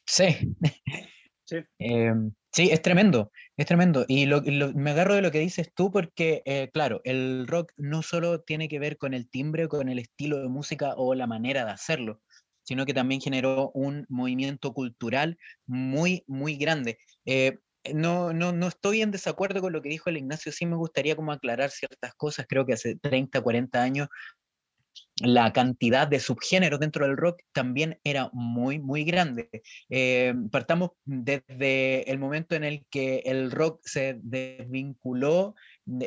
Sí. 0.06 0.26
Sí. 1.44 1.56
Eh, 1.78 2.12
sí, 2.52 2.68
es 2.70 2.82
tremendo, 2.82 3.32
es 3.56 3.64
tremendo. 3.64 4.04
Y 4.06 4.26
lo, 4.26 4.42
lo, 4.42 4.74
me 4.74 4.90
agarro 4.90 5.14
de 5.14 5.22
lo 5.22 5.30
que 5.30 5.38
dices 5.38 5.72
tú 5.74 5.90
porque, 5.90 6.42
eh, 6.44 6.68
claro, 6.74 7.00
el 7.04 7.46
rock 7.46 7.72
no 7.78 8.02
solo 8.02 8.42
tiene 8.42 8.68
que 8.68 8.78
ver 8.78 8.98
con 8.98 9.14
el 9.14 9.30
timbre, 9.30 9.66
con 9.66 9.88
el 9.88 9.98
estilo 9.98 10.42
de 10.42 10.48
música 10.48 10.92
o 10.98 11.14
la 11.14 11.26
manera 11.26 11.64
de 11.64 11.70
hacerlo, 11.70 12.20
sino 12.64 12.84
que 12.84 12.92
también 12.92 13.22
generó 13.22 13.70
un 13.72 14.04
movimiento 14.10 14.74
cultural 14.74 15.38
muy, 15.64 16.22
muy 16.26 16.56
grande. 16.56 16.98
Eh, 17.24 17.60
no, 17.94 18.32
no, 18.32 18.52
no 18.52 18.68
estoy 18.68 19.02
en 19.02 19.10
desacuerdo 19.10 19.60
con 19.60 19.72
lo 19.72 19.82
que 19.82 19.88
dijo 19.88 20.10
el 20.10 20.16
Ignacio, 20.16 20.52
sí 20.52 20.66
me 20.66 20.76
gustaría 20.76 21.16
como 21.16 21.32
aclarar 21.32 21.70
ciertas 21.70 22.14
cosas, 22.14 22.46
creo 22.48 22.66
que 22.66 22.74
hace 22.74 22.96
30, 22.96 23.40
40 23.40 23.82
años 23.82 24.08
la 25.20 25.52
cantidad 25.52 26.06
de 26.06 26.20
subgéneros 26.20 26.80
dentro 26.80 27.06
del 27.06 27.16
rock 27.16 27.40
también 27.52 27.98
era 28.04 28.30
muy, 28.32 28.78
muy 28.78 29.04
grande. 29.04 29.48
Eh, 29.88 30.34
partamos 30.50 30.90
desde 31.04 32.10
el 32.10 32.18
momento 32.18 32.54
en 32.54 32.64
el 32.64 32.86
que 32.90 33.22
el 33.24 33.50
rock 33.50 33.80
se 33.84 34.18
desvinculó 34.22 35.54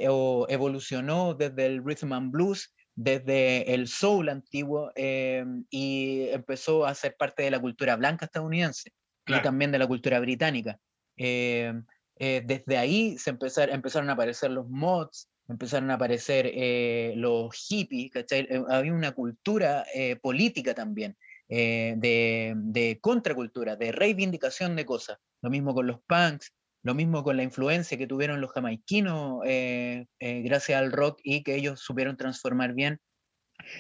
o 0.10 0.46
evolucionó 0.50 1.34
desde 1.34 1.66
el 1.66 1.84
rhythm 1.84 2.14
and 2.14 2.32
blues, 2.32 2.74
desde 2.96 3.74
el 3.74 3.88
soul 3.88 4.30
antiguo 4.30 4.92
eh, 4.96 5.46
y 5.70 6.28
empezó 6.30 6.86
a 6.86 6.96
ser 6.96 7.16
parte 7.18 7.44
de 7.44 7.52
la 7.52 7.60
cultura 7.60 7.96
blanca 7.96 8.26
estadounidense 8.26 8.92
y 9.28 9.42
también 9.42 9.72
de 9.72 9.80
la 9.80 9.88
cultura 9.88 10.20
británica. 10.20 10.80
Eh, 11.18 11.74
desde 12.20 12.78
ahí 12.78 13.18
se 13.18 13.32
empezaron, 13.32 13.74
empezaron 13.74 14.10
a 14.10 14.14
aparecer 14.14 14.52
los 14.52 14.70
mods, 14.70 15.28
empezaron 15.52 15.92
a 15.92 15.96
aparecer 15.96 16.50
eh, 16.54 17.14
los 17.16 17.54
hippies, 17.56 18.12
¿cachai? 18.12 18.48
Eh, 18.50 18.64
había 18.70 18.94
una 18.94 19.12
cultura 19.12 19.86
eh, 19.94 20.16
política 20.16 20.74
también, 20.74 21.16
de, 21.50 22.54
de, 22.56 23.00
contracultura, 23.02 23.76
de 23.76 23.92
reivindicación 23.92 24.78
de 24.78 24.86
cosas. 24.86 25.18
Lo 25.42 25.50
mismo 25.50 25.74
con 25.74 25.86
los 25.86 26.00
punks, 26.08 26.54
lo 26.82 26.96
mismo 26.96 27.26
con 27.26 27.36
la 27.36 27.44
influencia 27.44 27.98
que 27.98 28.08
tuvieron 28.08 28.40
los 28.40 28.54
jamaiquinos 28.54 29.42
gracias 29.44 30.80
al 30.80 30.94
rock 30.94 31.20
y 31.26 31.44
que 31.44 31.56
ellos 31.56 31.82
supieron 31.82 32.16
transformar 32.16 32.74
bien, 32.74 33.02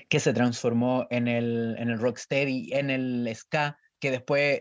que 0.10 0.20
se 0.20 0.34
transformó 0.34 1.08
en 1.10 1.30
el, 1.30 1.78
en 1.80 1.90
el 1.90 1.98
rocksteady, 1.98 2.74
en 2.74 2.90
el 2.90 3.34
ska, 3.34 3.78
que 4.02 4.12
después 4.12 4.60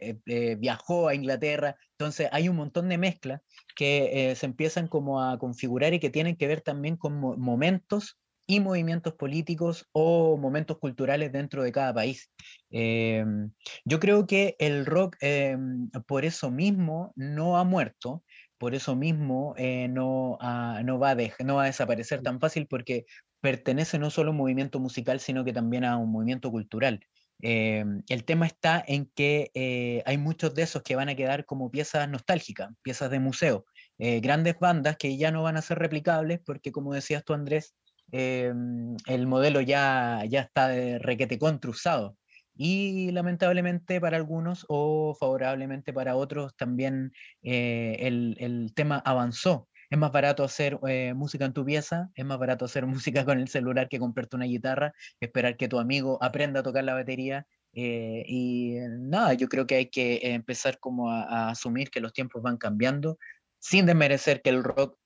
viajó 0.58 1.08
a 1.08 1.14
Inglaterra. 1.16 1.74
Entonces 2.00 2.30
hay 2.32 2.48
un 2.48 2.56
montón 2.56 2.88
de 2.88 2.96
mezclas 2.96 3.42
que 3.76 4.30
eh, 4.30 4.34
se 4.34 4.46
empiezan 4.46 4.88
como 4.88 5.22
a 5.22 5.38
configurar 5.38 5.92
y 5.92 6.00
que 6.00 6.08
tienen 6.08 6.34
que 6.34 6.46
ver 6.46 6.62
también 6.62 6.96
con 6.96 7.20
momentos 7.20 8.18
y 8.46 8.58
movimientos 8.60 9.12
políticos 9.12 9.86
o 9.92 10.38
momentos 10.38 10.78
culturales 10.78 11.30
dentro 11.30 11.62
de 11.62 11.72
cada 11.72 11.92
país. 11.92 12.32
Em, 12.70 13.52
yo 13.84 14.00
creo 14.00 14.26
que 14.26 14.56
el 14.58 14.86
rock 14.86 15.16
em, 15.20 15.90
por 16.06 16.24
eso 16.24 16.50
mismo 16.50 17.12
no 17.16 17.58
ha 17.58 17.64
muerto, 17.64 18.24
por 18.56 18.74
eso 18.74 18.96
mismo 18.96 19.52
eh, 19.58 19.86
no, 19.88 20.38
no, 20.82 20.98
va 20.98 21.10
a 21.10 21.16
no 21.44 21.56
va 21.56 21.64
a 21.64 21.66
desaparecer 21.66 22.22
tan 22.22 22.40
fácil 22.40 22.66
porque 22.66 23.04
pertenece 23.42 23.98
no 23.98 24.08
solo 24.08 24.30
a 24.30 24.32
un 24.32 24.38
movimiento 24.38 24.80
musical, 24.80 25.20
sino 25.20 25.44
que 25.44 25.52
también 25.52 25.84
a 25.84 25.98
un 25.98 26.10
movimiento 26.10 26.50
cultural. 26.50 27.00
Em, 27.42 28.02
el 28.08 28.24
tema 28.24 28.46
está 28.46 28.82
en 28.86 29.06
que 29.14 29.50
eh, 29.54 30.02
hay 30.06 30.18
muchos 30.18 30.54
de 30.54 30.62
esos 30.62 30.82
que 30.82 30.96
van 30.96 31.08
a 31.08 31.14
quedar 31.14 31.46
como 31.46 31.70
piezas 31.70 32.08
nostálgicas, 32.08 32.70
piezas 32.82 33.10
de 33.10 33.20
museo, 33.20 33.66
eh, 33.98 34.20
grandes 34.20 34.58
bandas 34.58 34.96
que 34.96 35.16
ya 35.16 35.30
no 35.30 35.42
van 35.42 35.56
a 35.56 35.62
ser 35.62 35.78
replicables 35.78 36.40
porque, 36.44 36.72
como 36.72 36.92
decías 36.92 37.24
tú, 37.24 37.32
Andrés, 37.32 37.74
em, 38.12 38.96
el 39.06 39.26
modelo 39.26 39.60
ya, 39.60 40.22
ya 40.28 40.40
está 40.42 40.68
de 40.68 40.98
requete 40.98 41.38
contruzado. 41.38 42.16
Y 42.54 43.10
lamentablemente 43.12 44.00
para 44.00 44.18
algunos 44.18 44.66
o 44.68 45.14
favorablemente 45.18 45.94
para 45.94 46.16
otros 46.16 46.54
también 46.56 47.12
eh, 47.42 47.96
el, 48.00 48.36
el 48.38 48.74
tema 48.74 48.98
avanzó 48.98 49.69
es 49.90 49.98
más 49.98 50.12
barato 50.12 50.44
hacer 50.44 50.78
eh, 50.88 51.14
música 51.14 51.44
en 51.44 51.52
tu 51.52 51.64
pieza, 51.64 52.10
es 52.14 52.24
más 52.24 52.38
barato 52.38 52.64
hacer 52.64 52.86
música 52.86 53.24
con 53.24 53.38
el 53.38 53.48
celular 53.48 53.88
que 53.88 53.98
comprarte 53.98 54.36
una 54.36 54.46
guitarra, 54.46 54.94
esperar 55.20 55.56
que 55.56 55.68
tu 55.68 55.78
amigo 55.78 56.22
aprenda 56.22 56.60
a 56.60 56.62
tocar 56.62 56.84
la 56.84 56.94
batería. 56.94 57.46
Eh, 57.72 58.24
y 58.26 58.76
nada, 58.88 59.34
yo 59.34 59.48
creo 59.48 59.66
que 59.66 59.76
hay 59.76 59.90
que 59.90 60.32
empezar 60.34 60.78
como 60.78 61.10
a, 61.10 61.50
asumir 61.50 61.90
que 61.90 62.00
los 62.00 62.12
tiempos 62.12 62.42
van 62.42 62.56
cambiando, 62.56 63.18
sin 63.58 63.86
desmerecer 63.86 64.42
que 64.42 64.50
el 64.50 64.64
rock 64.64 64.96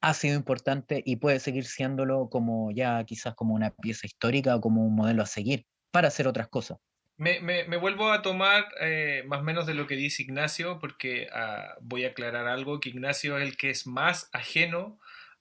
ha 0.00 0.14
sido 0.14 0.36
importante 0.36 1.02
y 1.04 1.16
puede 1.16 1.40
seguir 1.40 1.64
siéndolo 1.64 2.28
como 2.28 2.70
ya 2.70 3.02
quizás 3.04 3.34
como 3.34 3.54
una 3.54 3.70
pieza 3.70 4.06
histórica 4.06 4.56
o 4.56 4.60
como 4.60 4.86
un 4.86 4.94
modelo 4.94 5.22
a 5.22 5.26
seguir 5.26 5.66
para 5.90 6.08
hacer 6.08 6.28
otras 6.28 6.48
cosas. 6.48 6.78
Me, 7.16 7.40
me, 7.40 7.76
vuelvo 7.76 8.10
a 8.10 8.22
tomar 8.22 8.66
eh, 8.80 9.22
más 9.26 9.40
o 9.40 9.44
menos 9.44 9.66
de 9.66 9.74
lo 9.74 9.86
que 9.86 9.94
dice 9.94 10.24
Ignacio, 10.24 10.80
porque 10.80 11.28
ah, 11.32 11.76
voy 11.80 12.04
a 12.04 12.08
aclarar 12.08 12.48
algo, 12.48 12.80
que 12.80 12.88
Ignacio 12.88 13.38
es 13.38 13.44
el 13.44 13.56
que 13.56 13.70
es 13.70 13.86
más 13.86 14.28
ajeno 14.32 14.98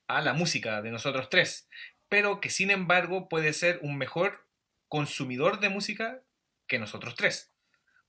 a 0.08 0.22
la 0.22 0.34
música 0.34 0.84
de 0.84 0.92
nosotros 0.92 1.30
tres, 1.30 1.68
pero 2.10 2.40
que 2.40 2.52
sin 2.52 2.70
embargo 2.70 3.28
puede 3.28 3.54
ser 3.54 3.80
un 3.82 3.98
mejor 3.98 4.48
consumidor 4.88 5.60
de 5.60 5.70
música 5.70 6.22
que 6.68 6.78
nosotros 6.78 7.16
tres. 7.16 7.52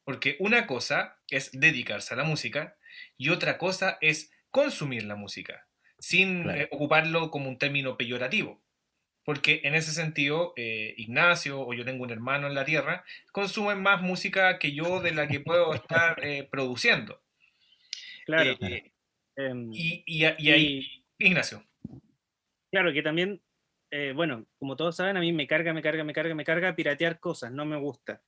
Porque 0.05 0.37
una 0.41 0.67
cosa 0.67 1.19
es 1.31 1.51
dedicarse 1.53 2.13
a 2.13 2.19
la 2.19 2.25
música 2.25 2.77
y 3.17 3.31
otra 3.31 3.57
cosa 3.57 3.97
es 4.03 4.31
consumir 4.51 5.05
la 5.05 5.17
música, 5.17 5.67
sin 5.99 6.51
eh, 6.51 6.69
ocuparlo 6.71 7.31
como 7.31 7.49
un 7.49 7.59
término 7.59 7.97
peyorativo 7.97 8.64
porque 9.25 9.63
en 9.65 9.75
ese 9.75 9.93
sentido, 9.93 10.53
eh, 10.57 10.95
Ignacio 10.99 11.61
o 11.61 11.73
yo 11.73 11.85
tengo 11.85 12.05
un 12.05 12.11
hermano 12.11 12.47
en 12.47 12.55
la 12.55 12.65
Tierra, 12.65 13.05
consumen 13.33 13.83
más 13.83 14.03
música 14.03 14.59
que 14.59 14.73
yo 14.73 15.01
de 15.01 15.13
la 15.13 15.27
que 15.27 15.41
puedo 15.41 15.75
estar 15.75 16.23
eh, 16.23 16.47
produciendo. 16.51 17.21
Claro. 18.27 18.57
Eh, 18.61 18.93
em, 19.37 19.71
y, 19.73 20.25
ahí, 20.25 21.05
Ignacio. 21.19 21.65
Claro, 22.71 22.93
que 22.93 23.03
también, 23.03 23.41
bueno, 24.15 24.47
como 24.59 24.77
todos 24.77 24.97
saben, 24.97 25.17
a 25.17 25.21
mí 25.21 25.33
me 25.33 25.47
carga, 25.47 25.73
me 25.73 25.83
carga, 25.83 26.03
me 26.03 26.13
carga, 26.13 26.35
me 26.35 26.45
carga 26.45 26.75
piratear 26.75 27.21
cosas, 27.21 27.53
no 27.53 27.65
me 27.65 27.77
gusta. 27.77 28.23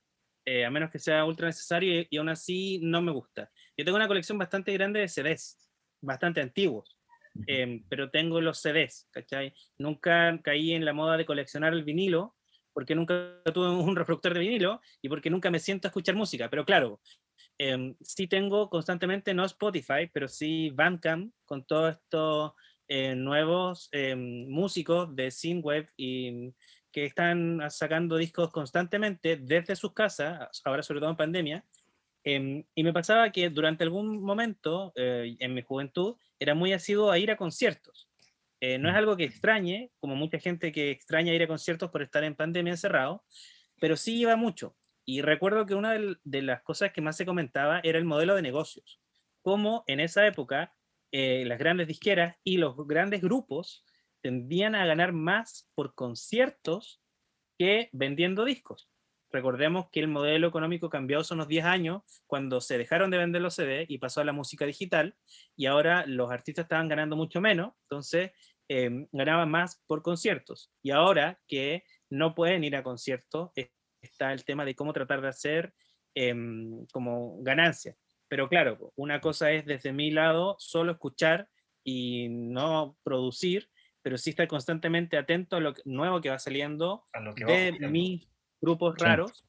a 0.65 0.69
menos 0.69 0.89
que 0.89 0.99
sea 0.99 1.25
ultra 1.25 1.47
necesario 1.47 1.99
y, 2.01 2.07
y 2.09 2.17
aún 2.17 2.29
así 2.29 2.79
no 2.81 3.01
me 3.01 3.11
gusta. 3.11 3.51
Yo 3.75 3.83
tengo 3.83 3.97
una 3.97 4.07
colección 4.07 4.37
bastante 4.37 4.71
grande 4.71 5.01
de 5.01 5.09
CDs, 5.09 5.69
bastante 6.01 6.41
antiguos 6.41 6.96
Em, 7.45 7.83
pero 7.89 8.09
tengo 8.09 8.41
los 8.41 8.59
CDs, 8.59 9.07
¿cachai? 9.11 9.53
Nunca 9.77 10.39
caí 10.43 10.73
en 10.73 10.85
la 10.85 10.93
moda 10.93 11.17
de 11.17 11.25
coleccionar 11.25 11.73
el 11.73 11.83
vinilo, 11.83 12.35
porque 12.73 12.95
nunca 12.95 13.41
tuve 13.53 13.69
un 13.69 13.95
reproductor 13.95 14.33
de 14.33 14.39
vinilo 14.39 14.81
y 15.01 15.09
porque 15.09 15.29
nunca 15.29 15.51
me 15.51 15.59
siento 15.59 15.87
a 15.87 15.89
escuchar 15.89 16.15
música. 16.15 16.49
Pero 16.49 16.65
claro, 16.65 17.01
eh, 17.57 17.95
sí 18.01 18.27
tengo 18.27 18.69
constantemente, 18.69 19.33
no 19.33 19.45
Spotify, 19.45 20.09
pero 20.11 20.27
sí 20.27 20.69
Bandcamp 20.71 21.33
con 21.45 21.65
todos 21.65 21.95
estos 21.95 22.53
eh, 22.87 23.15
nuevos 23.15 23.89
em, 23.91 24.47
músicos 24.47 25.13
de 25.15 25.29
Synthwave 25.31 25.89
y 25.97 26.53
que 26.91 27.05
están 27.05 27.61
sacando 27.69 28.17
discos 28.17 28.51
constantemente 28.51 29.37
desde 29.37 29.75
sus 29.75 29.93
casas, 29.93 30.61
ahora 30.63 30.81
sobre 30.81 30.99
todo 30.99 31.09
en 31.09 31.17
pandemia, 31.17 31.65
Em, 32.29 32.65
y 32.75 32.83
me 32.83 32.91
pasaba 32.91 33.31
que 33.31 33.49
durante 33.49 33.85
algún 33.85 34.21
momento 34.21 34.91
eh, 34.97 35.37
en 35.39 35.53
mi 35.53 35.61
juventud 35.61 36.17
era 36.37 36.55
muy 36.55 36.73
asiduo 36.73 37.09
a 37.09 37.17
ir 37.17 37.31
a 37.31 37.37
conciertos. 37.37 38.09
Eh, 38.59 38.77
no 38.77 38.89
es 38.89 38.95
mm. 38.95 38.97
algo 38.97 39.15
que 39.15 39.23
extrañe, 39.23 39.91
como 40.01 40.17
mucha 40.17 40.37
gente 40.37 40.73
que 40.73 40.91
extraña 40.91 41.33
ir 41.33 41.41
a 41.43 41.47
conciertos 41.47 41.89
por 41.89 42.01
estar 42.01 42.25
en 42.25 42.35
pandemia 42.35 42.73
encerrado, 42.73 43.23
pero 43.79 43.95
sí 43.95 44.19
iba 44.19 44.35
mucho. 44.35 44.75
Y 45.05 45.21
recuerdo 45.21 45.65
que 45.65 45.75
una 45.75 45.93
de 45.93 46.41
las 46.41 46.63
cosas 46.63 46.91
que 46.91 46.99
más 46.99 47.15
se 47.15 47.25
comentaba 47.25 47.79
era 47.81 47.97
el 47.97 48.03
modelo 48.03 48.35
de 48.35 48.41
negocios. 48.41 48.99
Cómo 49.41 49.85
en 49.87 50.01
esa 50.01 50.27
época 50.27 50.73
eh, 51.13 51.45
las 51.45 51.59
grandes 51.59 51.87
disqueras 51.87 52.35
y 52.43 52.57
los 52.57 52.75
grandes 52.85 53.21
grupos 53.21 53.85
tendían 54.19 54.75
a 54.75 54.85
ganar 54.85 55.13
más 55.13 55.69
por 55.75 55.95
conciertos 55.95 57.01
que 57.57 57.87
vendiendo 57.93 58.43
discos. 58.43 58.89
Recordemos 59.31 59.89
que 59.91 59.99
el 59.99 60.07
modelo 60.07 60.47
económico 60.47 60.89
cambió 60.89 61.19
hace 61.19 61.33
unos 61.33 61.47
10 61.47 61.65
años 61.65 62.01
cuando 62.25 62.61
se 62.61 62.77
dejaron 62.77 63.11
de 63.11 63.17
vender 63.17 63.41
los 63.41 63.55
CD 63.55 63.85
y 63.87 63.97
pasó 63.97 64.21
a 64.21 64.25
la 64.25 64.31
música 64.31 64.65
digital 64.65 65.15
y 65.55 65.65
ahora 65.65 66.05
los 66.05 66.31
artistas 66.31 66.63
estaban 66.63 66.87
ganando 66.87 67.15
mucho 67.15 67.41
menos, 67.41 67.73
entonces 67.83 68.31
em, 68.69 69.07
ganaban 69.11 69.49
más 69.51 69.83
por 69.85 70.01
conciertos. 70.01 70.71
Y 70.81 70.91
ahora 70.91 71.39
que 71.47 71.83
no 72.09 72.35
pueden 72.35 72.63
ir 72.63 72.75
a 72.75 72.83
conciertos, 72.83 73.51
está 74.01 74.31
el 74.31 74.45
tema 74.45 74.63
de 74.63 74.75
cómo 74.75 74.93
tratar 74.93 75.21
de 75.21 75.27
hacer 75.27 75.73
em, 76.15 76.85
como 76.93 77.41
ganancia. 77.41 77.97
Pero 78.29 78.47
claro, 78.49 78.93
una 78.95 79.19
cosa 79.21 79.51
es 79.51 79.65
desde 79.65 79.91
mi 79.91 80.11
lado 80.11 80.55
solo 80.59 80.93
escuchar 80.93 81.49
y 81.83 82.27
no 82.29 82.97
producir, 83.03 83.69
pero 84.01 84.17
sí 84.17 84.31
estar 84.31 84.47
constantemente 84.47 85.17
atento 85.17 85.57
a 85.57 85.59
lo 85.59 85.73
nuevo 85.85 86.21
que 86.21 86.29
va 86.29 86.39
saliendo 86.39 87.05
de 87.45 87.87
mi 87.89 88.27
grupos 88.61 88.95
raros 88.97 89.45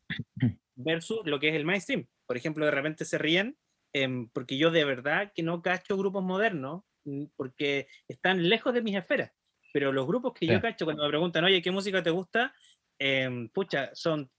versus 0.74 1.20
lo 1.24 1.40
que 1.40 1.48
es 1.48 1.54
el 1.54 1.64
mainstream. 1.64 2.06
Por 2.26 2.36
ejemplo, 2.36 2.64
de 2.64 2.70
repente 2.70 3.04
se 3.04 3.18
ríen 3.18 3.56
em, 3.92 4.28
porque 4.28 4.58
yo 4.58 4.70
de 4.70 4.84
verdad 4.84 5.32
que 5.34 5.42
no 5.42 5.62
cacho 5.62 5.96
grupos 5.96 6.22
modernos 6.22 6.84
mm, 7.04 7.26
porque 7.36 7.88
están 8.06 8.48
lejos 8.48 8.74
de 8.74 8.82
mis 8.82 8.96
esferas. 8.96 9.32
Pero 9.72 9.92
los 9.92 10.06
grupos 10.06 10.32
que 10.32 10.46
yo 10.46 10.60
cacho 10.60 10.84
cuando 10.84 11.04
me 11.04 11.10
preguntan, 11.10 11.44
oye, 11.44 11.60
¿qué 11.60 11.70
música 11.70 12.02
te 12.02 12.10
gusta? 12.10 12.54
Em, 12.98 13.48
pucha, 13.48 13.90
son 13.94 14.30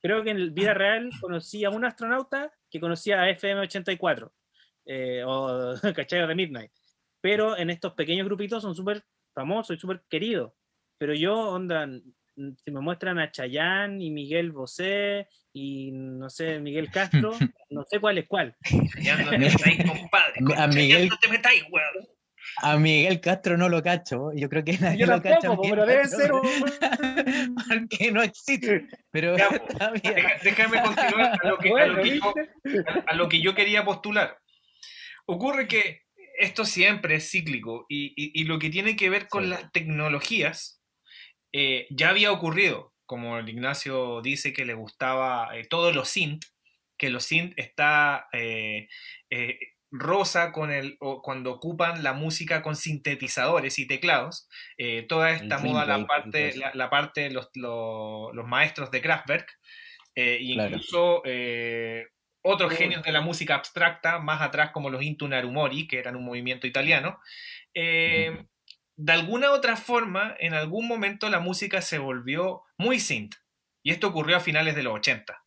creo 0.00 0.22
que 0.22 0.30
en 0.30 0.54
vida 0.54 0.74
real 0.74 1.10
conocí 1.20 1.64
a 1.64 1.70
un 1.70 1.84
astronauta 1.84 2.52
que 2.70 2.80
conocía 2.80 3.22
a 3.22 3.30
FM84 3.30 4.30
eh, 4.86 5.22
o 5.26 5.74
¿cachai? 5.94 6.26
de 6.26 6.34
Midnight. 6.34 6.72
Pero 7.20 7.56
en 7.56 7.70
estos 7.70 7.92
pequeños 7.94 8.26
grupitos 8.26 8.62
son 8.62 8.74
súper 8.74 9.04
famosos 9.34 9.76
y 9.76 9.80
súper 9.80 10.02
queridos. 10.08 10.52
Pero 10.98 11.14
yo, 11.14 11.34
onda, 11.38 11.88
si 12.34 12.70
me 12.70 12.80
muestran 12.80 13.18
a 13.18 13.30
Chayán 13.30 14.00
y 14.00 14.10
Miguel 14.10 14.52
Bosé 14.52 15.28
y 15.52 15.90
no 15.92 16.30
sé, 16.30 16.58
Miguel 16.60 16.90
Castro, 16.92 17.32
no 17.70 17.84
sé 17.84 18.00
cuál 18.00 18.18
es 18.18 18.26
cuál. 18.28 18.56
Ya 19.02 19.16
no 19.16 19.30
te 19.30 19.38
metáis, 19.38 19.76
compadre. 19.78 20.34
A 20.56 20.66
con 20.66 20.70
Miguel- 20.74 21.08
no 21.08 21.18
te 21.18 21.28
metáis, 21.28 21.62
weón. 21.70 22.08
A 22.62 22.76
Miguel 22.78 23.20
Castro 23.20 23.56
no 23.58 23.68
lo 23.68 23.82
cacho. 23.82 24.30
Yo 24.34 24.48
creo 24.48 24.64
que 24.64 24.76
nadie 24.78 24.98
Yo 24.98 25.06
lo 25.06 25.22
cacha. 25.22 25.54
pero 25.62 25.84
debe 25.86 26.06
ser 26.08 26.32
un... 26.32 26.40
Porque 27.68 28.10
no 28.12 28.22
existe. 28.22 28.86
Pero 29.10 29.36
Ya, 29.36 29.48
Déjame 30.42 30.80
continuar 30.82 31.38
a 31.42 31.48
lo, 31.48 31.58
que, 31.58 31.68
a, 31.68 31.72
Bueno, 31.72 31.92
lo 31.94 32.02
que 32.02 32.18
yo, 32.18 32.34
¿viste? 32.64 32.84
a 33.06 33.14
lo 33.14 33.28
que 33.28 33.40
yo 33.42 33.54
quería 33.54 33.84
postular. 33.84 34.38
Ocurre 35.26 35.68
que 35.68 36.02
esto 36.38 36.64
siempre 36.64 37.16
es 37.16 37.30
cíclico 37.30 37.84
y, 37.88 38.06
y- 38.16 38.40
y 38.40 38.44
lo 38.44 38.58
que 38.58 38.70
tiene 38.70 38.96
que 38.96 39.10
ver 39.10 39.28
con 39.28 39.44
Sí. 39.44 39.50
las 39.50 39.70
tecnologías 39.72 40.79
eh, 41.52 41.86
ya 41.90 42.10
había 42.10 42.32
ocurrido. 42.32 42.94
Como 43.06 43.38
el 43.38 43.48
Ignacio 43.48 44.20
dice 44.22 44.52
que 44.52 44.64
le 44.64 44.74
gustaba 44.74 45.56
eh, 45.56 45.66
todos 45.68 45.94
los 45.94 46.08
synth, 46.08 46.44
que 46.96 47.10
los 47.10 47.24
synth 47.24 47.54
está 47.56 48.28
eh, 48.32 48.88
eh, 49.30 49.58
rosa 49.90 50.52
con 50.52 50.70
el, 50.70 50.96
o 51.00 51.20
cuando 51.22 51.50
ocupan 51.52 52.04
la 52.04 52.12
música 52.12 52.62
con 52.62 52.76
sintetizadores 52.76 53.78
y 53.80 53.86
teclados. 53.88 54.48
Eh, 54.78 55.02
toda 55.08 55.30
esta 55.32 55.58
moda 55.58 55.86
la 55.86 56.06
parte, 56.06 56.54
la, 56.56 56.70
la 56.74 56.88
parte 56.90 57.22
de 57.22 57.30
los, 57.30 57.50
los- 57.54 58.32
los 58.34 58.46
maestros 58.46 58.90
de 58.92 59.00
Kraftwerk. 59.02 59.50
eh, 60.14 60.38
e 60.40 60.52
Claro. 60.54 60.68
incluso 60.70 61.22
eh, 61.24 62.06
otros 62.42 62.72
genios 62.72 63.02
de 63.02 63.12
la 63.12 63.20
música 63.20 63.54
abstracta, 63.56 64.18
más 64.18 64.40
atrás 64.42 64.70
como 64.72 64.90
los 64.90 65.02
Intu 65.02 65.28
Narumori, 65.28 65.86
que 65.88 65.98
eran 65.98 66.16
un 66.16 66.24
movimiento 66.24 66.66
italiano. 66.66 67.18
Eh, 67.74 68.44
de 69.02 69.12
alguna 69.12 69.52
otra 69.52 69.76
forma, 69.76 70.34
en 70.38 70.52
algún 70.54 70.86
momento 70.86 71.28
la 71.30 71.40
música 71.40 71.80
se 71.80 71.98
volvió 71.98 72.62
muy 72.76 73.00
synth. 73.00 73.34
Y 73.82 73.92
esto 73.92 74.08
ocurrió 74.08 74.36
a 74.36 74.40
finales 74.40 74.74
de 74.76 74.82
los 74.82 74.94
80. 74.94 75.42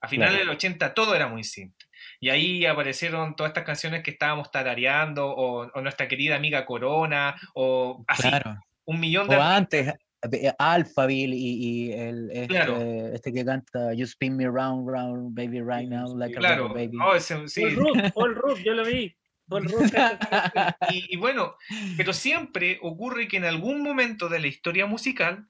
A 0.00 0.08
finales 0.08 0.34
Claro. 0.36 0.46
del 0.48 0.56
80 0.56 0.94
todo 0.94 1.14
era 1.14 1.28
muy 1.28 1.44
synth. 1.44 1.76
Y 2.20 2.30
ahí 2.30 2.64
aparecieron 2.66 3.36
todas 3.36 3.50
estas 3.50 3.64
canciones 3.64 4.02
que 4.02 4.10
estábamos 4.12 4.50
tarareando, 4.50 5.26
o, 5.28 5.70
o 5.70 5.80
nuestra 5.82 6.08
querida 6.08 6.36
amiga 6.36 6.64
Corona, 6.64 7.34
o 7.54 8.04
así, 8.08 8.28
Claro. 8.28 8.56
un 8.86 9.00
millón 9.00 9.28
de... 9.28 9.36
O 9.36 9.42
antes, 9.42 9.92
eh, 10.32 10.52
Alphaville 10.58 11.34
y, 11.36 11.88
y 11.88 11.92
el, 11.92 12.30
este, 12.30 12.46
Claro. 12.48 12.80
este 13.12 13.32
que 13.32 13.44
canta 13.44 13.92
You 13.92 14.04
spin 14.04 14.34
me 14.36 14.46
round, 14.46 14.88
round, 14.88 15.34
baby, 15.34 15.60
right 15.60 15.88
now, 15.88 16.14
like 16.16 16.34
a 16.36 16.38
Claro, 16.40 16.68
rubber 16.68 16.86
baby. 16.86 16.98
oh, 17.04 17.14
ese- 17.14 17.46
sí. 17.48 17.62
Paul 17.62 17.74
Rudd, 17.76 18.12
Paul 18.14 18.34
Rudd, 18.34 18.58
yo 18.64 18.72
lo 18.72 18.84
vi. 18.84 19.14
Y, 20.92 21.14
y 21.14 21.16
bueno, 21.16 21.56
pero 21.96 22.12
siempre 22.12 22.78
ocurre 22.82 23.28
que 23.28 23.36
en 23.38 23.44
algún 23.44 23.82
momento 23.82 24.28
de 24.28 24.40
la 24.40 24.46
historia 24.46 24.86
musical 24.86 25.46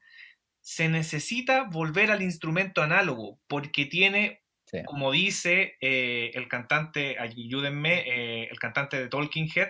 se 0.61 0.88
necesita 0.88 1.64
volver 1.64 2.11
al 2.11 2.23
instrumento 2.23 2.83
análogo, 2.83 3.38
porque 3.47 3.87
tiene, 3.87 4.40
Sí. 4.67 4.83
como 4.87 5.12
dice 5.12 5.77
eh, 5.81 6.31
el 6.35 6.49
cantante, 6.49 7.17
ayúdenme, 7.19 8.03
eh, 8.07 8.49
el 8.51 8.59
cantante 8.59 8.99
de 8.99 9.09
Talking 9.09 9.49
Head, 9.55 9.69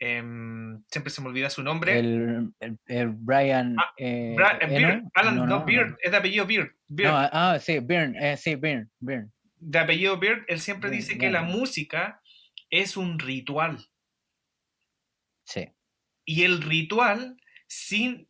em, 0.00 0.82
siempre 0.90 1.10
se 1.10 1.20
me 1.22 1.28
olvida 1.28 1.50
su 1.50 1.62
nombre. 1.62 1.98
El, 1.98 2.52
el, 2.60 2.78
el 2.86 3.08
Brian. 3.10 3.76
Ah, 3.78 3.92
eh, 3.96 4.34
Bra- 4.36 4.58
eh. 4.60 4.66
Beard, 4.66 5.02
Alan, 5.14 5.36
No, 5.36 5.46
no, 5.46 5.58
no, 5.60 5.64
Beard, 5.64 5.90
no. 5.90 5.96
es 6.02 6.10
de 6.10 6.16
apellido 6.16 6.46
Beard, 6.46 6.70
Beard. 6.88 7.30
Ah, 7.32 7.58
sí, 7.60 7.78
Byrne, 7.80 8.18
eh, 8.20 8.36
sí, 8.36 8.54
Byrne, 8.56 8.88
Byrne. 9.00 9.28
de 9.60 9.78
apellido 9.78 10.18
Beard, 10.18 10.44
él 10.48 10.60
siempre 10.60 10.90
dice 10.90 11.16
que 11.18 11.30
la 11.30 11.42
música 11.42 12.17
es 12.70 12.96
un 12.96 13.18
ritual. 13.18 13.88
Sí, 15.44 15.68
Y 16.26 16.42
el 16.44 16.60
ritual, 16.60 17.40
sin 17.66 18.28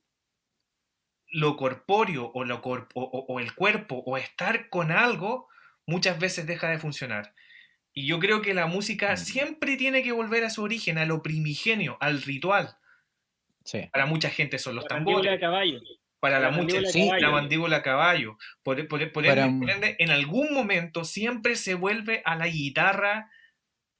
lo 1.30 1.56
corpóreo 1.56 2.30
o, 2.32 2.44
lo 2.44 2.62
corp- 2.62 2.90
o- 2.94 3.02
o- 3.02 3.26
o 3.34 3.40
el 3.40 3.54
cuerpo 3.54 3.96
o 4.06 4.16
estar 4.16 4.68
con 4.70 4.92
algo, 4.92 5.48
muchas 5.86 6.18
veces 6.18 6.46
deja 6.46 6.68
de 6.70 6.78
funcionar. 6.78 7.34
Y 7.92 8.06
yo 8.06 8.18
creo 8.20 8.40
que 8.40 8.54
la 8.54 8.66
música 8.66 9.12
Mm. 9.14 9.16
siempre 9.16 9.76
tiene 9.76 10.02
que 10.04 10.12
volver 10.12 10.44
a 10.44 10.50
su 10.50 10.62
origen, 10.62 10.96
a 10.98 11.04
lo 11.06 11.22
primigenio, 11.22 11.96
al 12.00 12.22
ritual. 12.22 12.76
sí. 13.64 13.86
Para 13.92 14.06
mucha 14.06 14.30
gente 14.30 14.58
son 14.58 14.76
los 14.76 14.84
La 14.88 14.96
mandíbula 14.96 15.32
de 15.32 15.38
tambores, 15.38 15.40
caballo. 15.80 15.98
para 16.20 16.38
la 16.40 16.46
la 16.46 16.50
mucha 16.52 16.60
mandíbula 16.76 16.88
sí, 16.90 17.00
caballo. 17.08 17.26
la 17.26 17.30
mandíbula 17.32 17.76
a 17.78 17.82
caballo. 17.82 18.38
Por, 18.62 18.88
por- 18.88 19.12
por 19.12 19.26
Para- 19.26 19.46
por 19.58 19.68
ende, 19.70 19.96
en 19.98 20.10
algún 20.10 20.54
momento 20.54 21.04
siempre 21.04 21.54
se 21.56 21.74
vuelve 21.74 22.22
a 22.24 22.34
la 22.36 22.46
guitarra, 22.46 23.30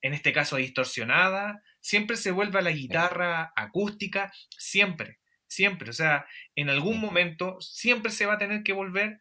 en 0.02 0.14
este 0.14 0.32
caso 0.32 0.56
distorsionada, 0.56 1.62
siempre 1.80 2.16
se 2.16 2.30
vuelve 2.30 2.58
a 2.58 2.62
la 2.62 2.70
guitarra 2.72 3.52
acústica, 3.56 4.32
siempre, 4.50 5.18
siempre. 5.48 5.90
O 5.90 5.92
sea, 5.92 6.26
en 6.56 6.70
algún 6.70 7.00
momento 7.00 7.60
siempre 7.60 8.10
se 8.12 8.26
va 8.26 8.34
a 8.34 8.38
tener 8.38 8.62
que 8.62 8.72
volver 8.72 9.20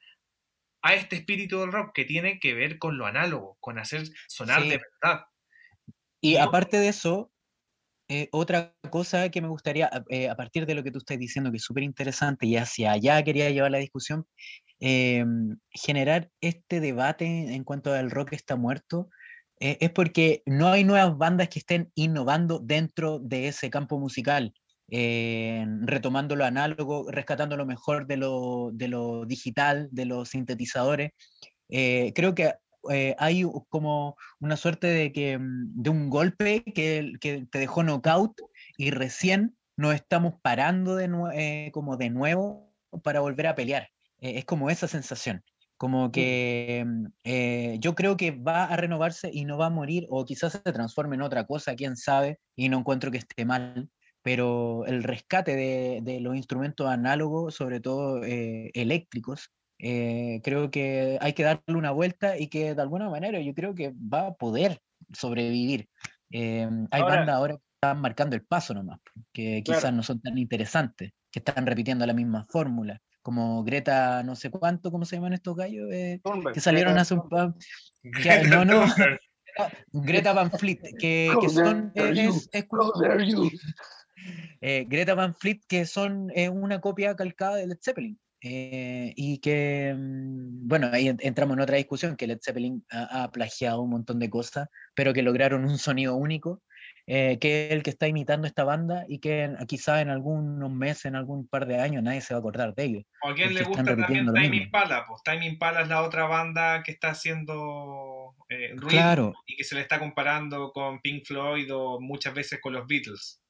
a 0.83 0.93
este 0.95 1.17
espíritu 1.17 1.59
del 1.59 1.71
rock 1.71 1.91
que 1.95 2.05
tiene 2.05 2.39
que 2.39 2.53
ver 2.53 2.77
con 2.79 2.97
lo 2.97 3.05
análogo, 3.07 3.57
con 3.59 3.79
hacer 3.79 4.03
sonar 4.27 4.63
Sí. 4.63 4.69
de 4.69 4.79
verdad. 5.01 5.25
Y 6.21 6.37
aparte 6.37 6.77
de 6.77 6.89
eso, 6.89 7.31
eh, 8.09 8.29
otra 8.31 8.75
cosa 8.89 9.29
que 9.29 9.41
me 9.41 9.47
gustaría, 9.49 9.89
eh, 10.09 10.29
a 10.29 10.35
partir 10.35 10.65
de 10.65 10.75
lo 10.75 10.83
que 10.83 10.91
tú 10.91 10.99
estás 10.99 11.19
diciendo, 11.19 11.51
que 11.51 11.57
es 11.57 11.63
súper 11.63 11.83
interesante, 11.83 12.45
y 12.47 12.57
hacia 12.57 12.91
allá 12.93 13.23
quería 13.23 13.49
llevar 13.49 13.71
la 13.71 13.79
discusión, 13.79 14.27
eh, 14.79 15.25
generar 15.71 16.29
este 16.41 16.79
debate 16.79 17.25
en 17.25 17.63
cuanto 17.63 17.93
al 17.93 18.11
rock 18.11 18.33
está 18.33 18.55
muerto, 18.55 19.09
eh, 19.59 19.77
es 19.81 19.91
porque 19.91 20.43
no 20.45 20.69
hay 20.69 20.83
nuevas 20.83 21.17
bandas 21.17 21.49
que 21.49 21.59
estén 21.59 21.91
innovando 21.95 22.59
dentro 22.59 23.19
de 23.19 23.47
ese 23.47 23.69
campo 23.69 23.99
musical, 23.99 24.53
eh, 24.89 25.65
retomando 25.81 26.35
lo 26.35 26.45
análogo, 26.45 27.11
rescatando 27.11 27.57
lo 27.57 27.65
mejor 27.65 28.07
de 28.07 28.17
lo, 28.17 28.69
de 28.73 28.87
lo 28.87 29.25
digital, 29.25 29.89
de 29.91 30.05
los 30.05 30.29
sintetizadores. 30.29 31.11
Eh, 31.69 32.13
creo 32.15 32.35
que 32.35 32.53
eh, 32.89 33.15
hay 33.19 33.43
como 33.69 34.15
una 34.39 34.55
suerte 34.55 34.87
de, 34.87 35.11
que, 35.11 35.37
mm, 35.37 35.81
de 35.81 35.89
un 35.89 36.09
golpe 36.09 36.63
que, 36.63 37.13
que 37.19 37.45
te 37.51 37.59
dejó 37.59 37.83
knockout 37.83 38.39
y 38.77 38.91
recién 38.91 39.57
nos 39.75 39.93
estamos 39.95 40.35
parando 40.41 40.95
de 40.95 41.69
como 41.73 41.97
de 41.97 42.09
nuevo 42.09 42.73
para 43.03 43.19
volver 43.19 43.47
a 43.47 43.55
pelear. 43.55 43.89
Es 44.19 44.45
como 44.45 44.69
esa 44.71 44.87
sensación, 44.87 45.43
como 45.77 46.11
que 46.11 46.83
mm, 46.85 47.05
eh, 47.23 47.77
yo 47.79 47.95
creo 47.95 48.17
que 48.17 48.31
va 48.31 48.65
a 48.65 48.77
renovarse 48.77 49.29
y 49.33 49.45
no 49.45 49.57
va 49.57 49.67
a 49.67 49.69
morir 49.69 50.05
o 50.09 50.25
quizás 50.25 50.53
se 50.53 50.73
transforme 50.73 51.15
en 51.15 51.21
otra 51.23 51.45
cosa, 51.45 51.75
quién 51.75 51.95
sabe, 51.97 52.39
y 52.55 52.69
no 52.69 52.79
encuentro 52.79 53.11
que 53.11 53.19
esté 53.19 53.45
mal, 53.45 53.89
pero 54.21 54.85
el 54.85 55.03
rescate 55.03 55.55
de, 55.55 55.99
de 56.03 56.19
los 56.19 56.35
instrumentos 56.35 56.87
análogos, 56.89 57.55
sobre 57.55 57.79
todo 57.79 58.23
eh, 58.23 58.71
eléctricos, 58.73 59.51
eh, 59.79 60.41
creo 60.43 60.71
que 60.71 61.17
hay 61.21 61.33
que 61.33 61.43
darle 61.43 61.75
una 61.75 61.91
vuelta 61.91 62.37
y 62.37 62.49
que 62.49 62.73
de 62.75 62.81
alguna 62.81 63.09
manera 63.09 63.39
yo 63.41 63.53
creo 63.53 63.75
que 63.75 63.93
va 63.93 64.27
a 64.27 64.33
poder 64.33 64.79
sobrevivir. 65.13 65.87
Eh, 66.31 66.67
hay 66.91 67.03
bandas 67.03 67.35
ahora 67.35 67.55
que 67.57 67.63
están 67.75 68.01
marcando 68.01 68.35
el 68.35 68.45
paso 68.45 68.73
nomás, 68.73 68.99
que 69.33 69.61
quizás 69.63 69.81
Claro. 69.81 69.95
no 69.97 70.03
son 70.03 70.19
tan 70.21 70.37
interesantes, 70.37 71.11
que 71.31 71.39
están 71.39 71.65
repitiendo 71.65 72.05
la 72.05 72.13
misma 72.13 72.45
fórmula, 72.49 72.99
como 73.27 73.61
Greta 73.65 74.23
no 74.23 74.37
sé 74.37 74.49
cuánto, 74.49 74.89
¿cómo 74.89 75.03
se 75.03 75.17
llaman 75.17 75.33
estos 75.33 75.53
gallos? 75.57 75.91
Eh, 75.91 76.21
que 76.53 76.61
salieron 76.61 76.93
hace 77.01 77.13
un 77.13 77.27
par... 77.27 77.53
que- 78.23 78.47
no, 78.47 78.63
no, 78.63 78.85
Greta 79.91 80.31
Van 80.31 80.49
Fleet, 80.49 80.79
que, 80.97 81.35
que 81.41 81.49
son... 81.49 81.91
eh, 81.93 82.13
es- 82.29 82.49
es 82.53 82.65
eh, 84.61 84.85
Greta 84.87 85.13
Van 85.13 85.35
Fleet, 85.35 85.59
que 85.67 85.85
son 85.85 86.31
eh, 86.33 86.47
una 86.47 86.79
copia 86.79 87.17
calcada 87.17 87.57
de 87.57 87.67
Led 87.67 87.79
Zeppelin. 87.83 88.17
eh, 88.41 89.11
y 89.17 89.39
que, 89.39 89.93
mm, 89.93 90.65
bueno, 90.69 90.87
ahí 90.93 91.09
en- 91.09 91.17
entramos 91.19 91.57
en 91.57 91.61
otra 91.63 91.75
discusión, 91.75 92.15
que 92.15 92.27
Led 92.27 92.39
Zeppelin 92.41 92.85
ha, 92.91 93.23
ha 93.23 93.31
plagiado 93.33 93.81
un 93.81 93.89
montón 93.89 94.19
de 94.19 94.29
cosas, 94.29 94.69
pero 94.95 95.11
que 95.11 95.21
lograron 95.21 95.65
un 95.65 95.77
sonido 95.77 96.15
único, 96.15 96.61
eh, 97.09 97.37
que 97.39 97.67
es 97.67 97.71
el 97.71 97.83
que 97.83 97.89
está 97.89 98.05
imitando 98.09 98.47
esta 98.47 98.65
banda 98.65 99.05
y 99.07 99.19
que 99.19 99.55
quizá 99.65 100.01
en 100.01 100.09
algunos 100.09 100.69
meses, 100.69 101.05
en 101.05 101.15
algún 101.15 101.47
par 101.47 101.65
de 101.65 101.79
años, 101.79 102.03
nadie 102.03 102.19
se 102.19 102.33
va 102.33 102.39
a 102.39 102.41
acordar 102.41 102.75
de 102.75 102.83
ellos. 102.83 103.03
¿O 103.23 103.29
a 103.29 103.33
quién 103.33 103.53
le 103.53 103.63
gusta 103.63 103.85
también 103.85 104.25
Time. 104.25 104.57
Impala? 104.57 105.05
Pues 105.07 105.23
Time 105.23 105.45
Impala 105.45 105.83
es 105.83 105.87
la 105.87 106.03
otra 106.03 106.25
banda 106.25 106.83
que 106.83 106.91
está 106.91 107.11
haciendo 107.11 108.35
eh, 108.49 108.71
ruido 108.75 108.89
Claro, 108.89 109.33
y 109.45 109.55
que 109.55 109.63
se 109.63 109.75
le 109.75 109.81
está 109.81 109.99
comparando 109.99 110.73
con 110.73 110.99
Pink 110.99 111.23
Floyd 111.25 111.73
o 111.73 112.01
muchas 112.01 112.33
veces 112.33 112.59
con 112.61 112.73
los 112.73 112.85
Beatles. 112.85 113.41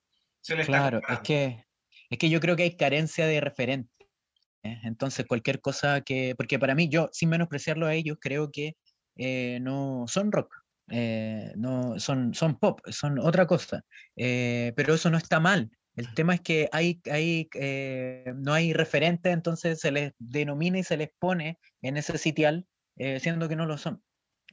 Se 0.41 0.55
le 0.55 0.61
está 0.61 0.77
claro, 0.77 0.97
es 0.97 1.01
comparando. 1.01 1.23
que, 1.23 1.65
es 2.11 2.17
que 2.19 2.29
yo 2.29 2.39
creo 2.39 2.55
que 2.55 2.63
hay 2.63 2.77
carencia 2.77 3.25
de 3.25 3.41
referente. 3.41 3.91
¿eh? 4.61 4.79
Entonces, 4.83 5.25
cualquier 5.25 5.61
cosa 5.61 6.01
que, 6.01 6.35
porque 6.37 6.59
para 6.59 6.75
mí, 6.75 6.89
yo, 6.89 7.09
sin 7.11 7.29
menospreciarlo 7.29 7.87
a 7.87 7.95
ellos, 7.95 8.19
creo 8.21 8.51
que 8.51 8.75
eh, 9.15 9.57
no 9.61 10.05
son 10.07 10.31
rock, 10.31 10.53
eh, 10.89 11.51
no, 11.55 11.99
son, 11.99 12.33
son 12.33 12.57
pop, 12.57 12.79
son 12.89 13.19
otra 13.19 13.45
cosa, 13.45 13.83
eh, 14.15 14.73
pero 14.75 14.93
eso 14.93 15.09
no 15.09 15.17
está 15.17 15.39
mal. 15.39 15.69
El 15.95 16.13
tema 16.13 16.35
es 16.35 16.41
que 16.41 16.69
hay, 16.71 17.01
hay, 17.11 17.49
eh, 17.55 18.31
no 18.35 18.53
hay 18.53 18.71
referente, 18.71 19.31
entonces 19.31 19.79
se 19.79 19.91
les 19.91 20.13
denomina 20.19 20.77
y 20.77 20.83
se 20.83 20.95
les 20.95 21.09
pone 21.17 21.59
en 21.81 21.97
ese 21.97 22.17
sitial, 22.17 22.67
siendo 23.19 23.49
que 23.49 23.55
no 23.55 23.65
lo 23.65 23.77
son. 23.77 24.03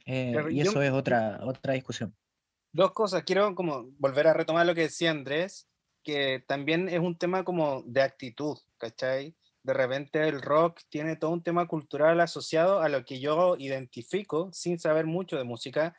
Y 0.05 0.61
eso 0.61 0.81
es 0.81 0.91
otra, 0.91 1.39
otra 1.43 1.73
discusión. 1.73 2.15
Dos 2.71 2.91
cosas, 2.93 3.23
quiero 3.23 3.53
como 3.55 3.91
volver 3.99 4.27
a 4.27 4.33
retomar 4.33 4.65
lo 4.65 4.75
que 4.75 4.81
decía 4.81 5.11
Andrés, 5.11 5.67
que 6.03 6.43
también 6.47 6.89
es 6.89 6.99
un 6.99 7.17
tema 7.17 7.43
como 7.43 7.83
de 7.85 8.01
actitud, 8.01 8.57
¿cachai? 8.77 9.35
de 9.65 9.73
repente 9.73 10.27
el 10.27 10.43
rock 10.43 10.81
tiene 10.89 11.15
todo 11.15 11.31
un 11.31 11.41
tema 11.41 11.67
cultural 11.67 12.21
asociado 12.21 12.81
a 12.81 12.89
lo 12.89 13.03
que 13.03 13.19
yo 13.19 13.55
identifico, 13.57 14.51
sin 14.53 14.77
saber 14.77 15.07
mucho 15.07 15.37
de 15.37 15.43
música, 15.43 15.95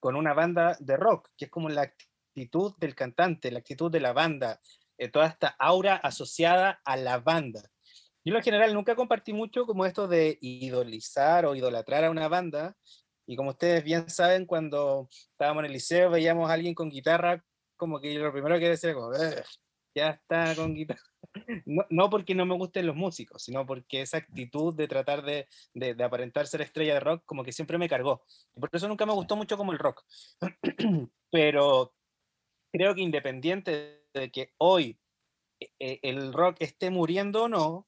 con 0.00 0.16
una 0.16 0.34
banda 0.34 0.76
de 0.80 0.96
rock, 0.96 1.30
que 1.36 1.46
es 1.46 1.50
como 1.50 1.68
la 1.68 1.82
actitud 1.82 2.74
del 2.78 2.94
cantante, 2.94 3.50
la 3.50 3.60
actitud 3.60 3.90
de 3.90 4.00
la 4.00 4.12
banda, 4.12 4.60
eh, 4.98 5.08
toda 5.08 5.26
esta 5.26 5.48
aura 5.58 5.96
asociada 5.96 6.80
a 6.84 6.96
la 6.96 7.18
banda. 7.18 7.62
Yo 8.24 8.34
en 8.34 8.42
general 8.42 8.74
nunca 8.74 8.96
compartí 8.96 9.32
mucho 9.32 9.66
como 9.66 9.86
esto 9.86 10.08
de 10.08 10.38
idolizar 10.40 11.46
o 11.46 11.54
idolatrar 11.54 12.04
a 12.04 12.10
una 12.10 12.28
banda, 12.28 12.76
y 13.26 13.36
como 13.36 13.50
ustedes 13.50 13.82
bien 13.82 14.08
saben, 14.08 14.46
cuando 14.46 15.08
estábamos 15.10 15.60
en 15.62 15.66
el 15.66 15.72
liceo 15.72 16.10
veíamos 16.10 16.48
a 16.48 16.54
alguien 16.54 16.74
con 16.74 16.90
guitarra, 16.90 17.44
como 17.76 18.00
que 18.00 18.14
lo 18.14 18.32
primero 18.32 18.58
que 18.58 18.70
decía 18.70 18.94
como, 18.94 19.10
ya 19.96 20.10
está 20.10 20.54
con 20.54 20.74
guitarra. 20.74 21.00
No, 21.66 21.84
no, 21.90 22.08
porque 22.08 22.34
no 22.34 22.46
me 22.46 22.54
gusten 22.54 22.86
los 22.86 22.96
músicos, 22.96 23.42
sino 23.42 23.66
porque 23.66 24.00
esa 24.00 24.16
actitud 24.16 24.74
de 24.74 24.88
tratar 24.88 25.22
de, 25.22 25.48
de, 25.74 25.94
de, 25.94 26.04
aparentar 26.04 26.46
ser 26.46 26.62
estrella 26.62 26.94
de 26.94 27.00
rock, 27.00 27.24
como 27.26 27.44
que 27.44 27.52
siempre 27.52 27.76
me 27.76 27.90
cargó. 27.90 28.24
Por 28.54 28.70
eso 28.72 28.88
nunca 28.88 29.04
me 29.04 29.12
gustó 29.12 29.36
mucho 29.36 29.58
como 29.58 29.72
el 29.72 29.78
rock. 29.78 30.02
Pero 31.30 31.92
creo 32.72 32.94
que 32.94 33.02
independiente 33.02 34.06
de 34.14 34.30
que 34.30 34.54
hoy 34.56 34.98
eh, 35.78 35.98
el 36.02 36.32
rock 36.32 36.56
esté 36.60 36.88
muriendo 36.88 37.44
o 37.44 37.48
no, 37.48 37.86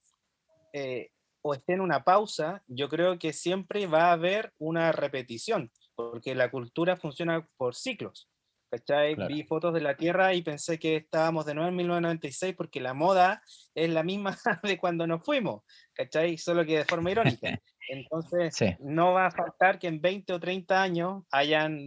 eh, 0.75 1.11
o 1.40 1.55
esté 1.55 1.75
en 1.75 1.81
una 1.81 2.05
pausa, 2.05 2.62
yo 2.66 2.88
creo 2.88 3.18
que 3.18 3.33
siempre 3.33 3.87
va 3.87 4.09
a 4.09 4.12
haber 4.12 4.53
una 4.59 4.92
repetición, 4.92 5.71
porque 5.94 6.35
la 6.35 6.51
cultura 6.51 6.97
funciona 6.97 7.49
por 7.57 7.75
ciclos. 7.75 8.29
¿Cachai? 8.70 9.14
Claro. 9.14 9.35
Vi 9.35 9.42
fotos 9.44 9.74
de 9.74 9.81
la 9.81 9.96
Tierra 9.96 10.35
y 10.35 10.42
pensé 10.42 10.78
que 10.78 10.96
estábamos 10.96 11.46
de 11.46 11.54
nuevo 11.54 11.68
en 11.68 11.76
1996 11.76 12.54
porque 12.57 12.81
la 12.81 12.94
moda 12.94 13.42
es 13.74 13.90
la 13.90 14.02
misma 14.02 14.37
de 14.62 14.78
cuando 14.78 15.07
nos 15.07 15.24
fuimos, 15.24 15.62
¿cachai? 15.94 16.38
Solo 16.38 16.64
que 16.64 16.78
de 16.78 16.85
forma 16.85 17.11
irónica. 17.11 17.61
Entonces, 17.88 18.54
sí. 18.54 18.76
no 18.81 19.14
va 19.14 19.26
a 19.26 19.31
faltar 19.31 19.78
que 19.78 19.88
en 19.88 20.00
20 20.00 20.35
o 20.35 20.40
30 20.40 20.83
años 20.83 21.24
hayan 21.31 21.78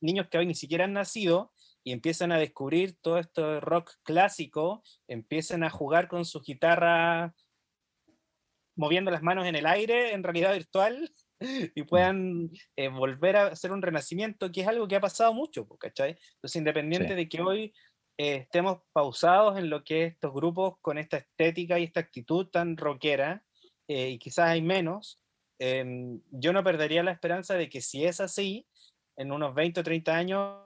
niños 0.00 0.28
que 0.30 0.38
hoy 0.38 0.46
ni 0.46 0.54
siquiera 0.54 0.84
han 0.84 0.92
nacido 0.92 1.52
y 1.84 1.92
empiezan 1.92 2.30
a 2.30 2.38
descubrir 2.38 2.96
todo 3.00 3.18
esto 3.18 3.54
de 3.54 3.60
rock 3.60 3.90
clásico, 4.04 4.82
empiezan 5.08 5.64
a 5.64 5.70
jugar 5.70 6.06
con 6.06 6.24
su 6.24 6.40
guitarra 6.40 7.34
moviendo 8.76 9.10
las 9.10 9.22
manos 9.22 9.46
en 9.46 9.56
el 9.56 9.66
aire 9.66 10.12
en 10.12 10.22
realidad 10.22 10.52
virtual 10.52 11.12
y 11.74 11.82
puedan 11.82 12.50
eh, 12.76 12.88
volver 12.88 13.36
a 13.36 13.46
hacer 13.46 13.72
un 13.72 13.82
renacimiento, 13.82 14.50
que 14.50 14.62
es 14.62 14.68
algo 14.68 14.88
que 14.88 14.96
ha 14.96 15.00
pasado 15.00 15.32
mucho, 15.32 15.66
¿cachai? 15.78 16.16
Entonces, 16.34 16.56
independiente 16.56 17.08
sí. 17.08 17.14
de 17.14 17.28
que 17.28 17.40
hoy 17.40 17.72
eh, 18.18 18.36
estemos 18.36 18.82
pausados 18.92 19.58
en 19.58 19.70
lo 19.70 19.84
que 19.84 20.04
estos 20.04 20.32
grupos 20.32 20.74
con 20.80 20.98
esta 20.98 21.16
estética 21.16 21.78
y 21.78 21.84
esta 21.84 22.00
actitud 22.00 22.48
tan 22.48 22.76
rockera, 22.76 23.44
eh, 23.88 24.10
y 24.10 24.18
quizás 24.18 24.48
hay 24.48 24.62
menos, 24.62 25.20
em, 25.58 26.20
yo 26.30 26.52
no 26.52 26.62
perdería 26.62 27.02
la 27.02 27.12
esperanza 27.12 27.54
de 27.54 27.68
que 27.68 27.80
si 27.80 28.04
es 28.04 28.20
así, 28.20 28.66
en 29.16 29.32
unos 29.32 29.54
20 29.54 29.80
o 29.80 29.82
30 29.82 30.16
años 30.16 30.56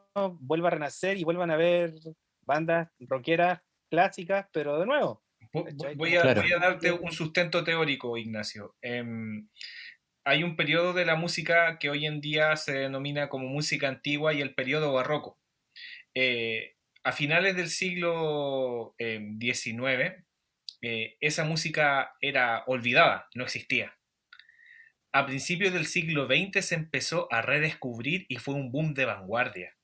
vuelva 0.41 0.69
a 0.69 0.73
renacer 0.73 1.17
y 1.17 1.25
vuelvan 1.25 1.51
a 1.51 1.55
haber 1.55 1.95
bandas 2.43 2.89
rockeras 3.01 3.61
clásicas, 3.91 4.47
pero 4.53 4.79
de 4.79 4.87
nuevo. 4.87 5.23
Voy 5.97 6.17
a, 6.17 6.23
claro. 6.23 6.43
voy 6.43 6.53
a 6.53 6.59
darte 6.59 6.93
un 6.93 7.12
sustento 7.12 7.62
teórico, 7.62 8.17
Ignacio. 8.17 8.77
Eh, 8.83 9.05
hay 10.27 10.43
un 10.43 10.57
periodo 10.57 10.93
de 10.93 11.05
la 11.05 11.15
música 11.15 11.79
que 11.79 11.89
hoy 11.89 12.05
en 12.05 12.21
día 12.21 12.57
se 12.57 12.73
denomina 12.73 13.29
como 13.29 13.47
música 13.47 13.89
antigua 13.89 14.35
y 14.35 14.41
el 14.41 14.55
periodo 14.55 14.93
barroco. 14.93 15.39
Eh, 16.15 16.75
a 17.05 17.12
finales 17.12 17.55
del 17.55 17.69
siglo 17.69 18.97
XIX, 18.99 19.79
eh, 19.79 20.25
eh, 20.83 21.17
esa 21.21 21.45
música 21.45 22.17
era 22.21 22.65
olvidada, 22.67 23.29
no 23.37 23.45
existía. 23.45 23.97
A 25.12 25.27
principios 25.27 25.73
del 25.73 25.87
siglo 25.87 26.27
XX 26.27 26.65
se 26.65 26.75
empezó 26.75 27.33
a 27.33 27.41
redescubrir 27.41 28.27
y 28.29 28.37
fue 28.37 28.55
un 28.55 28.73
boom 28.73 28.95
de 28.95 29.05
vanguardia. 29.05 29.77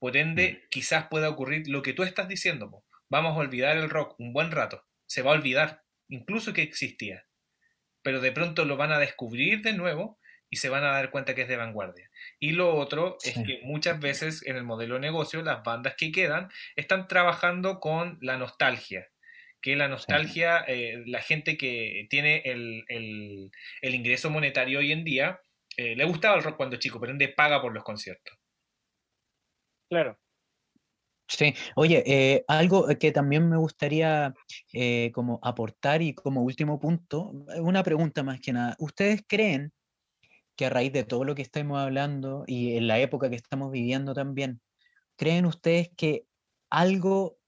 Por 0.00 0.16
ende, 0.16 0.52
mm. 0.52 0.68
quizás 0.68 1.06
pueda 1.06 1.30
ocurrir 1.30 1.68
lo 1.68 1.82
que 1.82 1.92
tú 1.92 2.02
estás 2.02 2.26
diciendo. 2.26 2.68
Po. 2.72 2.84
Vamos 3.08 3.36
a 3.36 3.40
olvidar 3.40 3.76
el 3.76 3.88
rock 3.88 4.18
un 4.18 4.32
buen 4.32 4.50
rato. 4.50 4.84
Se 5.08 5.22
va 5.22 5.30
a 5.30 5.34
olvidar, 5.34 5.84
incluso 6.08 6.52
que 6.52 6.62
existía 6.62 7.25
pero 8.06 8.20
de 8.20 8.30
pronto 8.30 8.64
lo 8.64 8.76
van 8.76 8.92
a 8.92 9.00
descubrir 9.00 9.62
de 9.62 9.72
nuevo 9.72 10.20
y 10.48 10.58
se 10.58 10.68
van 10.68 10.84
a 10.84 10.92
dar 10.92 11.10
cuenta 11.10 11.34
que 11.34 11.42
es 11.42 11.48
de 11.48 11.56
vanguardia. 11.56 12.08
Y 12.38 12.52
lo 12.52 12.76
otro 12.76 13.16
sí. 13.18 13.30
es 13.30 13.44
que 13.44 13.58
muchas 13.64 13.98
veces 13.98 14.46
en 14.46 14.54
el 14.54 14.62
modelo 14.62 14.94
de 14.94 15.00
negocio 15.00 15.42
las 15.42 15.64
bandas 15.64 15.96
que 15.96 16.12
quedan 16.12 16.48
están 16.76 17.08
trabajando 17.08 17.80
con 17.80 18.16
la 18.20 18.36
nostalgia, 18.36 19.08
que 19.60 19.74
la 19.74 19.88
nostalgia, 19.88 20.64
sí. 20.66 20.72
eh, 20.72 21.02
la 21.06 21.20
gente 21.20 21.58
que 21.58 22.06
tiene 22.08 22.42
el, 22.44 22.84
el, 22.86 23.50
el, 23.80 23.94
ingreso 23.96 24.30
monetario 24.30 24.78
hoy 24.78 24.92
en 24.92 25.02
día, 25.02 25.40
eh, 25.76 25.96
le 25.96 26.04
gustaba 26.04 26.36
el 26.36 26.44
rock 26.44 26.58
cuando 26.58 26.76
chico, 26.76 27.00
pero 27.00 27.10
ende 27.10 27.26
paga 27.26 27.60
por 27.60 27.74
los 27.74 27.82
conciertos. 27.82 28.38
Claro. 29.90 30.16
Sí, 31.28 31.54
oye, 31.74 32.04
eh, 32.06 32.44
algo 32.46 32.86
que 33.00 33.10
también 33.10 33.48
me 33.48 33.56
gustaría 33.56 34.32
eh, 34.72 35.10
como 35.12 35.40
aportar 35.42 36.00
y 36.00 36.14
como 36.14 36.42
último 36.42 36.78
punto, 36.78 37.32
una 37.60 37.82
pregunta 37.82 38.22
más 38.22 38.40
que 38.40 38.52
nada. 38.52 38.76
¿Ustedes 38.78 39.22
creen 39.26 39.72
que 40.56 40.66
a 40.66 40.70
raíz 40.70 40.92
de 40.92 41.04
todo 41.04 41.24
lo 41.24 41.34
que 41.34 41.42
estamos 41.42 41.78
hablando 41.78 42.44
y 42.46 42.76
en 42.76 42.88
la 42.88 42.98
época 43.00 43.30
que 43.30 43.36
estamos 43.36 43.72
viviendo 43.72 44.14
también, 44.14 44.60
creen 45.16 45.46
ustedes 45.46 45.90
que 45.96 46.26
algo 46.70 47.38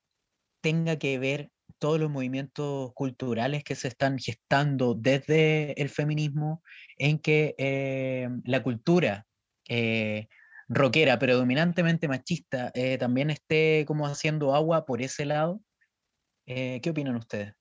tenga 0.62 0.98
que 0.98 1.18
ver 1.18 1.50
todos 1.78 2.00
los 2.00 2.10
movimientos 2.10 2.92
culturales 2.94 3.64
que 3.64 3.76
se 3.76 3.88
están 3.88 4.18
gestando 4.18 4.94
desde 4.94 5.80
el 5.80 5.88
feminismo 5.90 6.62
en 6.98 7.18
que 7.20 7.54
eh, 7.58 8.28
la 8.44 8.62
cultura 8.62 9.26
eh, 9.68 10.28
rockera, 10.68 11.18
predominantemente 11.18 12.08
machista, 12.08 12.70
eh, 12.74 12.98
también 12.98 13.30
esté 13.30 13.84
como 13.86 14.06
haciendo 14.06 14.54
agua 14.54 14.84
por 14.84 15.02
ese 15.02 15.24
lado. 15.24 15.60
Eh, 16.46 16.80
¿Qué 16.82 16.90
opinan 16.90 17.16
ustedes? 17.16 17.54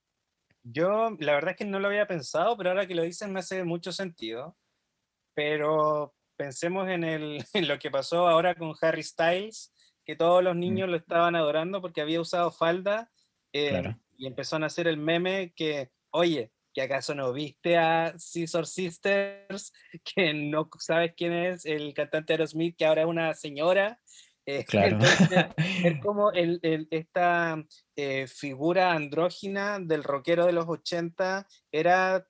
Yo, 0.63 1.15
la 1.19 1.33
verdad 1.33 1.51
es 1.51 1.57
que 1.57 1.65
no 1.65 1.79
lo 1.79 1.87
había 1.87 2.07
pensado, 2.07 2.57
pero 2.57 2.69
ahora 2.69 2.87
que 2.87 2.95
lo 2.95 3.03
dicen 3.03 3.31
me 3.31 3.39
hace 3.39 3.63
mucho 3.63 3.91
sentido. 3.91 4.57
Pero 5.33 6.13
pensemos 6.35 6.89
en, 6.89 7.03
el, 7.03 7.43
en 7.53 7.67
lo 7.67 7.79
que 7.79 7.91
pasó 7.91 8.27
ahora 8.27 8.55
con 8.55 8.73
Harry 8.81 9.03
Styles, 9.03 9.73
que 10.05 10.15
todos 10.15 10.43
los 10.43 10.55
niños 10.55 10.87
mm. 10.87 10.91
lo 10.91 10.97
estaban 10.97 11.35
adorando 11.35 11.81
porque 11.81 12.01
había 12.01 12.21
usado 12.21 12.51
falda 12.51 13.11
eh, 13.53 13.69
claro. 13.69 13.99
y 14.17 14.27
empezó 14.27 14.57
a 14.57 14.65
hacer 14.65 14.87
el 14.87 14.97
meme 14.97 15.53
que, 15.55 15.91
oye, 16.11 16.51
que 16.77 16.83
acaso 16.83 17.15
no 17.15 17.33
viste 17.33 17.75
a 17.75 18.13
Scissor 18.19 18.67
Sisters, 18.67 19.73
que 20.15 20.31
no 20.31 20.69
sabes 20.77 21.15
quién 21.17 21.33
es 21.33 21.65
el 21.65 21.91
cantante 21.95 22.33
Aerosmith, 22.33 22.77
que 22.77 22.85
ahora 22.85 23.01
es 23.01 23.07
una 23.07 23.33
señora. 23.33 23.99
Eh, 24.45 24.63
claro. 24.69 24.99
Entonces, 24.99 25.45
es 25.83 25.99
como 26.03 26.31
el, 26.33 26.59
el, 26.61 26.87
esta 26.91 27.65
eh, 27.95 28.27
figura 28.27 28.93
andrógina 28.93 29.79
del 29.79 30.03
rockero 30.03 30.45
de 30.45 30.51
los 30.53 30.67
80 30.67 31.47
era 31.71 32.27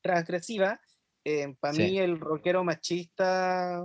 transgresiva. 0.00 0.80
Eh, 1.24 1.52
Para 1.58 1.74
sí. 1.74 1.82
mí 1.82 1.98
el 1.98 2.20
rockero 2.20 2.62
machista 2.62 3.84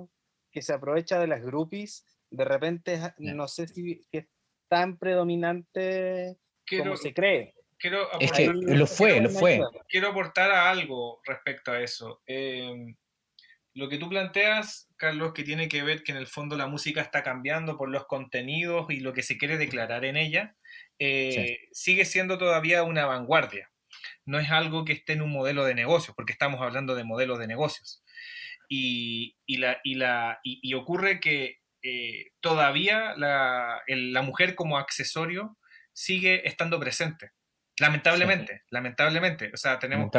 que 0.51 0.61
se 0.61 0.73
aprovecha 0.73 1.17
de 1.17 1.25
las 1.25 1.41
groupies, 1.41 2.05
de 2.29 2.45
repente 2.45 2.99
yeah. 3.17 3.33
no 3.33 3.47
sé 3.47 3.67
si, 3.67 3.95
si, 3.95 4.17
es 4.19 4.27
tan 4.69 4.99
predominante 4.99 6.37
Quiero... 6.67 6.83
como 6.83 6.97
se 6.97 7.15
cree 7.15 7.55
quiero 7.81 8.07
es 8.19 8.31
que 8.31 8.47
lo 8.47 8.87
fue, 8.87 9.11
quiero, 9.11 9.23
lo 9.23 9.29
fue. 9.29 9.59
Quiero 9.89 10.09
aportar 10.09 10.51
a 10.51 10.69
algo 10.69 11.21
respecto 11.25 11.71
a 11.71 11.81
eso. 11.81 12.21
Eh, 12.27 12.95
lo 13.73 13.89
que 13.89 13.97
tú 13.97 14.09
planteas, 14.09 14.89
Carlos, 14.97 15.33
que 15.33 15.43
tiene 15.43 15.67
que 15.67 15.83
ver 15.83 16.03
que 16.03 16.11
en 16.11 16.17
el 16.17 16.27
fondo 16.27 16.57
la 16.57 16.67
música 16.67 17.01
está 17.01 17.23
cambiando 17.23 17.77
por 17.77 17.89
los 17.89 18.05
contenidos 18.05 18.87
y 18.89 18.99
lo 18.99 19.13
que 19.13 19.23
se 19.23 19.37
quiere 19.37 19.57
declarar 19.57 20.05
en 20.05 20.17
ella, 20.17 20.55
eh, 20.99 21.57
sí. 21.61 21.67
sigue 21.71 22.05
siendo 22.05 22.37
todavía 22.37 22.83
una 22.83 23.05
vanguardia. 23.05 23.71
No 24.25 24.39
es 24.39 24.51
algo 24.51 24.85
que 24.85 24.93
esté 24.93 25.13
en 25.13 25.21
un 25.21 25.31
modelo 25.31 25.65
de 25.65 25.75
negocios, 25.75 26.15
porque 26.15 26.33
estamos 26.33 26.61
hablando 26.61 26.95
de 26.95 27.03
modelos 27.03 27.39
de 27.39 27.47
negocios. 27.47 28.03
Y, 28.69 29.37
y, 29.45 29.57
la, 29.57 29.79
y, 29.83 29.95
la, 29.95 30.39
y, 30.43 30.59
y 30.61 30.73
ocurre 30.75 31.19
que 31.19 31.59
eh, 31.83 32.31
todavía 32.41 33.15
la, 33.17 33.81
el, 33.87 34.13
la 34.13 34.21
mujer 34.21 34.55
como 34.55 34.77
accesorio 34.77 35.57
sigue 35.93 36.47
estando 36.47 36.79
presente. 36.79 37.31
Lamentablemente, 37.81 38.53
sí. 38.53 38.67
lamentablemente. 38.69 39.51
O 39.53 39.57
sea, 39.57 39.79
tenemos 39.79 40.11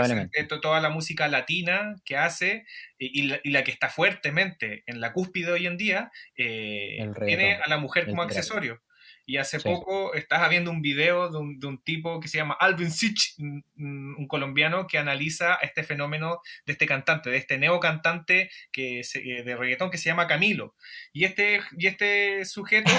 toda 0.60 0.80
la 0.80 0.90
música 0.90 1.28
latina 1.28 1.94
que 2.04 2.16
hace 2.16 2.66
y, 2.98 3.20
y, 3.20 3.22
la, 3.28 3.40
y, 3.44 3.50
la, 3.50 3.62
que 3.62 3.70
está 3.70 3.88
fuertemente 3.88 4.82
en 4.86 5.00
la 5.00 5.12
cúspide 5.12 5.52
hoy 5.52 5.66
en 5.68 5.76
día, 5.76 6.10
eh, 6.36 7.08
tiene 7.24 7.54
a 7.54 7.68
la 7.68 7.78
mujer 7.78 8.06
como 8.06 8.22
accesorio. 8.22 8.82
Y 9.24 9.36
hace 9.36 9.60
sí. 9.60 9.68
poco 9.68 10.14
estás 10.14 10.50
viendo 10.50 10.72
un 10.72 10.82
video 10.82 11.30
de 11.30 11.38
un, 11.38 11.60
de 11.60 11.68
un, 11.68 11.80
tipo 11.80 12.18
que 12.18 12.26
se 12.26 12.38
llama 12.38 12.56
Alvin 12.58 12.90
Sich, 12.90 13.36
un, 13.38 13.64
un, 13.76 14.26
colombiano 14.26 14.88
que 14.88 14.98
analiza 14.98 15.54
este 15.62 15.84
fenómeno 15.84 16.40
de 16.66 16.72
este 16.72 16.86
cantante, 16.86 17.30
de 17.30 17.36
este 17.36 17.56
neo 17.56 17.78
cantante 17.78 18.50
que 18.72 19.04
se, 19.04 19.20
de 19.20 19.56
reggaetón 19.56 19.92
que 19.92 19.98
se 19.98 20.06
llama 20.06 20.26
Camilo. 20.26 20.74
Y 21.12 21.24
este, 21.24 21.60
y 21.78 21.86
este 21.86 22.44
sujeto 22.44 22.90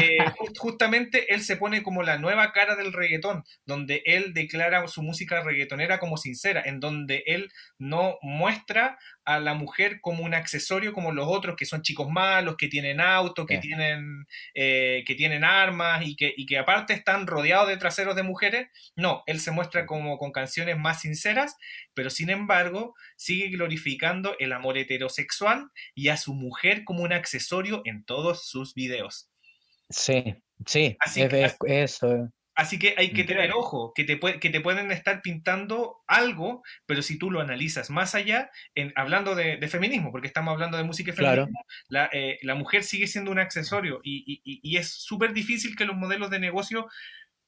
eh, 0.00 0.18
justamente 0.58 1.32
él 1.34 1.42
se 1.42 1.56
pone 1.56 1.82
como 1.82 2.02
la 2.02 2.18
nueva 2.18 2.52
cara 2.52 2.76
del 2.76 2.92
reggaetón, 2.92 3.44
donde 3.64 4.02
él 4.04 4.34
declara 4.34 4.86
su 4.88 5.02
música 5.02 5.42
reggaetonera 5.42 5.98
como 5.98 6.16
sincera, 6.16 6.62
en 6.64 6.80
donde 6.80 7.22
él 7.26 7.50
no 7.78 8.18
muestra 8.22 8.98
a 9.24 9.38
la 9.40 9.54
mujer 9.54 10.00
como 10.00 10.24
un 10.24 10.32
accesorio 10.32 10.92
como 10.94 11.12
los 11.12 11.26
otros 11.28 11.54
que 11.56 11.66
son 11.66 11.82
chicos 11.82 12.08
malos, 12.08 12.56
que 12.56 12.68
tienen 12.68 13.00
auto, 13.00 13.44
que, 13.44 13.58
tienen, 13.58 14.26
eh, 14.54 15.04
que 15.06 15.14
tienen 15.14 15.44
armas 15.44 16.02
y 16.06 16.16
que, 16.16 16.32
y 16.34 16.46
que 16.46 16.58
aparte 16.58 16.94
están 16.94 17.26
rodeados 17.26 17.68
de 17.68 17.76
traseros 17.76 18.16
de 18.16 18.22
mujeres. 18.22 18.68
No, 18.96 19.22
él 19.26 19.40
se 19.40 19.50
muestra 19.50 19.84
como 19.84 20.16
con 20.16 20.32
canciones 20.32 20.78
más 20.78 21.02
sinceras, 21.02 21.56
pero 21.92 22.08
sin 22.08 22.30
embargo 22.30 22.94
sigue 23.16 23.48
glorificando 23.48 24.34
el 24.38 24.52
amor 24.52 24.78
heterosexual 24.78 25.70
y 25.94 26.08
a 26.08 26.16
su 26.16 26.32
mujer 26.32 26.84
como 26.84 27.02
un 27.02 27.12
accesorio 27.12 27.82
en 27.84 28.04
todos 28.04 28.48
sus 28.48 28.74
videos. 28.74 29.28
Sí, 29.90 30.34
sí, 30.66 30.96
Así 30.98 31.22
es, 31.22 31.56
eso. 31.66 32.30
Así 32.54 32.80
que 32.80 32.94
hay 32.98 33.12
que 33.12 33.22
tener 33.22 33.52
ojo, 33.52 33.92
que 33.94 34.02
te, 34.02 34.18
que 34.18 34.50
te 34.50 34.60
pueden 34.60 34.90
estar 34.90 35.22
pintando 35.22 35.98
algo, 36.08 36.64
pero 36.86 37.02
si 37.02 37.16
tú 37.16 37.30
lo 37.30 37.40
analizas 37.40 37.88
más 37.88 38.16
allá, 38.16 38.50
en, 38.74 38.92
hablando 38.96 39.36
de, 39.36 39.58
de 39.58 39.68
feminismo, 39.68 40.10
porque 40.10 40.26
estamos 40.26 40.52
hablando 40.52 40.76
de 40.76 40.82
música 40.82 41.12
y 41.12 41.14
Claro. 41.14 41.44
feminismo, 41.44 41.64
la, 41.88 42.10
eh, 42.12 42.38
la 42.42 42.56
mujer 42.56 42.82
sigue 42.82 43.06
siendo 43.06 43.30
un 43.30 43.38
accesorio 43.38 44.00
y, 44.02 44.24
y- 44.26 44.42
y- 44.44 44.60
y 44.64 44.76
es 44.76 44.88
súper 44.90 45.32
difícil 45.34 45.76
que 45.76 45.84
los 45.84 45.94
modelos 45.96 46.30
de 46.30 46.40
negocio 46.40 46.88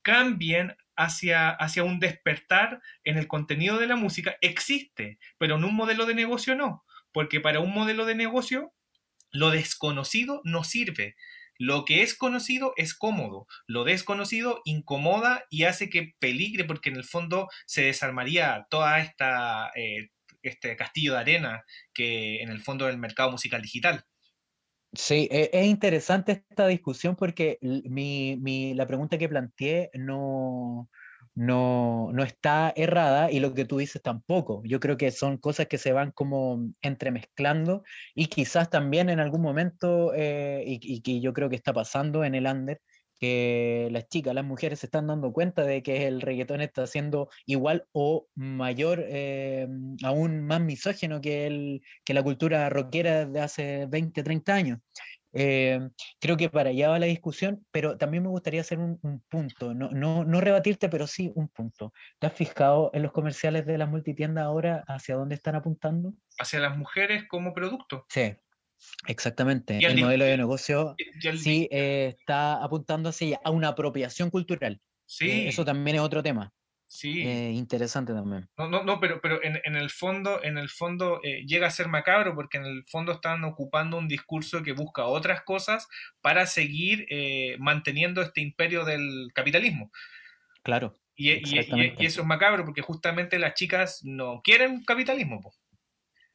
cambien 0.02 0.76
hacia, 0.96 1.50
hacia 1.50 1.84
un 1.84 2.00
despertar 2.00 2.80
en 3.04 3.18
el 3.18 3.28
contenido 3.28 3.78
de 3.78 3.86
la 3.88 3.96
música. 3.96 4.36
Existe, 4.40 5.18
pero 5.38 5.56
en 5.56 5.64
un 5.64 5.74
modelo 5.74 6.06
de 6.06 6.14
negocio 6.14 6.54
no, 6.54 6.84
porque 7.12 7.40
para 7.40 7.60
un 7.60 7.72
modelo 7.74 8.06
de 8.06 8.14
negocio 8.14 8.74
lo 9.32 9.50
desconocido 9.50 10.40
no 10.44 10.64
sirve. 10.64 11.16
Lo 11.60 11.84
que 11.84 12.02
es 12.02 12.14
conocido 12.16 12.72
es 12.76 12.94
cómodo, 12.94 13.46
lo 13.66 13.84
desconocido 13.84 14.62
incomoda 14.64 15.44
y 15.50 15.64
hace 15.64 15.90
que 15.90 16.14
peligre 16.18 16.64
porque 16.64 16.88
en 16.88 16.96
el 16.96 17.04
fondo 17.04 17.48
se 17.66 17.82
desarmaría 17.82 18.66
toda 18.70 18.98
esta 19.00 19.70
eh, 19.76 20.08
este 20.42 20.74
castillo 20.76 21.12
de 21.12 21.18
arena 21.18 21.64
que 21.92 22.40
en 22.42 22.48
el 22.48 22.62
fondo 22.62 22.86
del 22.86 22.96
mercado 22.96 23.30
musical 23.30 23.60
digital. 23.60 24.06
Sí, 24.92 25.28
e- 25.30 25.50
es 25.52 25.66
interesante 25.66 26.32
esta 26.48 26.66
discusión 26.66 27.14
porque 27.14 27.58
mi, 27.62 28.36
mi- 28.40 28.74
la 28.74 28.86
pregunta 28.86 29.18
que 29.18 29.28
planteé 29.28 29.90
no, 29.94 30.90
no, 31.40 32.10
no 32.12 32.22
está 32.22 32.70
errada 32.76 33.30
y 33.30 33.40
lo 33.40 33.54
que 33.54 33.64
tú 33.64 33.78
dices 33.78 34.02
tampoco. 34.02 34.60
Yo 34.66 34.78
creo 34.78 34.98
que 34.98 35.10
son 35.10 35.38
cosas 35.38 35.68
que 35.68 35.78
se 35.78 35.92
van 35.92 36.12
como 36.12 36.68
entremezclando 36.82 37.82
y 38.14 38.26
quizás 38.26 38.68
también 38.68 39.08
en 39.08 39.20
algún 39.20 39.40
momento, 39.40 40.12
eh, 40.14 40.62
y, 40.66 41.00
que 41.00 41.20
yo 41.22 41.32
creo 41.32 41.48
que 41.48 41.56
está 41.56 41.72
pasando 41.72 42.24
en 42.24 42.34
el 42.34 42.46
under, 42.46 42.82
que 43.18 43.88
las 43.90 44.06
chicas, 44.08 44.34
las 44.34 44.44
mujeres 44.44 44.80
se 44.80 44.86
están 44.86 45.06
dando 45.06 45.32
cuenta 45.32 45.62
de 45.64 45.82
que 45.82 46.06
el 46.06 46.20
reggaetón 46.20 46.60
está 46.60 46.86
siendo 46.86 47.30
igual 47.46 47.86
o 47.92 48.26
mayor, 48.34 49.02
eh, 49.08 49.66
aún 50.04 50.42
más 50.44 50.60
misógino 50.60 51.22
que, 51.22 51.46
el, 51.46 51.82
que 52.04 52.12
la 52.12 52.22
cultura 52.22 52.68
rockera 52.68 53.24
de 53.24 53.40
hace 53.40 53.86
20, 53.86 54.22
30 54.22 54.54
años. 54.54 54.78
Eh, 55.32 55.80
creo 56.20 56.36
que 56.36 56.50
para 56.50 56.70
allá 56.70 56.88
va 56.88 56.98
la 56.98 57.06
discusión, 57.06 57.64
pero 57.70 57.96
también 57.96 58.22
me 58.22 58.28
gustaría 58.28 58.60
hacer 58.60 58.78
un, 58.78 58.98
un 59.02 59.20
punto, 59.28 59.74
no, 59.74 59.90
no, 59.90 60.24
no 60.24 60.40
rebatirte, 60.40 60.88
pero 60.88 61.06
sí 61.06 61.30
un 61.34 61.48
punto. 61.48 61.92
¿Te 62.18 62.26
has 62.26 62.32
fijado 62.32 62.90
en 62.94 63.02
los 63.02 63.12
comerciales 63.12 63.66
de 63.66 63.78
las 63.78 63.88
multitiendas 63.88 64.44
ahora 64.44 64.84
hacia 64.88 65.16
dónde 65.16 65.36
están 65.36 65.54
apuntando? 65.54 66.14
Hacia 66.38 66.60
las 66.60 66.76
mujeres 66.76 67.24
como 67.28 67.52
producto. 67.52 68.06
Sí, 68.08 68.34
exactamente. 69.06 69.78
El 69.78 70.00
modelo 70.00 70.24
de 70.24 70.36
negocio 70.36 70.96
sí 71.36 71.68
eh, 71.70 72.14
está 72.18 72.62
apuntando 72.62 73.10
hacia 73.10 73.40
a 73.44 73.50
una 73.50 73.68
apropiación 73.68 74.30
cultural. 74.30 74.74
Eh, 74.74 74.80
sí, 75.06 75.46
eso 75.48 75.64
también 75.64 75.96
es 75.96 76.02
otro 76.02 76.22
tema. 76.22 76.52
Sí. 76.90 77.22
eh, 77.26 77.52
interesante 77.52 78.12
también. 78.12 78.48
No, 78.58 78.68
no, 78.68 78.82
no, 78.82 78.98
pero, 78.98 79.20
pero 79.20 79.42
en, 79.44 79.60
en 79.64 79.76
el 79.76 79.90
fondo, 79.90 80.42
en 80.42 80.58
el 80.58 80.68
fondo 80.68 81.20
eh, 81.22 81.44
llega 81.46 81.68
a 81.68 81.70
ser 81.70 81.86
macabro 81.86 82.34
porque 82.34 82.58
en 82.58 82.64
el 82.66 82.84
fondo 82.88 83.12
están 83.12 83.44
ocupando 83.44 83.96
un 83.96 84.08
discurso 84.08 84.62
que 84.64 84.72
busca 84.72 85.06
otras 85.06 85.42
cosas 85.42 85.86
para 86.20 86.46
seguir 86.46 87.06
eh, 87.08 87.56
manteniendo 87.60 88.20
este 88.22 88.40
imperio 88.40 88.84
del 88.84 89.28
capitalismo. 89.34 89.90
Claro, 90.62 90.98
y- 91.14 91.30
y- 91.32 91.94
eso 91.98 92.20
es 92.22 92.26
macabro 92.26 92.64
porque 92.64 92.82
justamente 92.82 93.38
las 93.38 93.54
chicas 93.54 94.00
no 94.04 94.40
quieren 94.42 94.82
capitalismo. 94.84 95.40
po. 95.40 95.52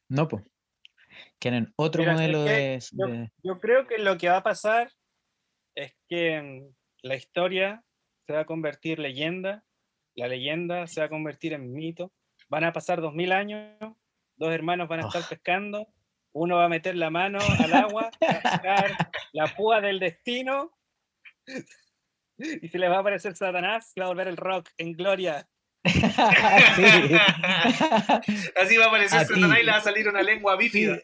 no, 0.08 0.26
pues. 0.26 0.42
Quieren 1.38 1.72
otro 1.76 2.02
Mira, 2.02 2.12
modelo 2.14 2.46
es 2.46 2.90
de, 2.90 2.96
yo- 2.98 3.06
de- 3.06 3.30
Yo 3.42 3.58
creo 3.60 3.86
que 3.86 3.98
lo 3.98 4.16
que 4.16 4.28
va 4.28 4.38
a 4.38 4.42
pasar 4.42 4.90
es 5.74 5.94
que 6.08 6.62
la 7.02 7.14
historia 7.16 7.84
se 8.26 8.32
va 8.32 8.40
a 8.40 8.44
convertir 8.46 8.98
leyenda, 8.98 9.64
la 10.16 10.28
leyenda 10.28 10.86
se 10.86 11.00
va 11.00 11.06
a 11.06 11.10
convertir 11.10 11.52
en 11.52 11.72
mito, 11.72 12.12
van 12.48 12.64
a 12.64 12.72
pasar 12.72 13.00
dos 13.00 13.14
mil 13.14 13.32
años, 13.32 13.70
dos 14.36 14.52
hermanos 14.52 14.88
van 14.88 15.00
a 15.00 15.06
estar 15.06 15.22
Oh. 15.22 15.28
pescando, 15.28 15.88
uno 16.32 16.56
va 16.56 16.64
a 16.66 16.68
meter 16.68 16.96
la 16.96 17.10
mano 17.10 17.38
al 17.40 17.72
agua, 17.74 18.10
va 18.22 18.28
a 18.32 18.50
sacar 18.50 18.96
la 19.32 19.46
púa 19.54 19.80
del 19.80 19.98
destino 20.00 20.72
y 22.38 22.68
se 22.68 22.78
le 22.78 22.88
va 22.88 22.96
a 22.96 23.00
aparecer 23.00 23.34
Satanás 23.36 23.92
y 23.94 24.00
va 24.00 24.06
a 24.06 24.08
volver 24.10 24.28
el 24.28 24.36
rock 24.36 24.68
en 24.78 24.92
gloria. 24.92 25.46
Sí. 25.86 26.82
Así 28.56 28.76
va 28.76 28.86
a 28.86 28.88
aparecer 28.88 29.20
A 29.20 29.24
Satanás 29.24 29.54
ti. 29.54 29.60
y 29.60 29.64
le 29.64 29.70
va 29.72 29.78
a 29.78 29.80
salir 29.80 30.08
una 30.08 30.20
lengua 30.22 30.56
bífida. 30.56 30.98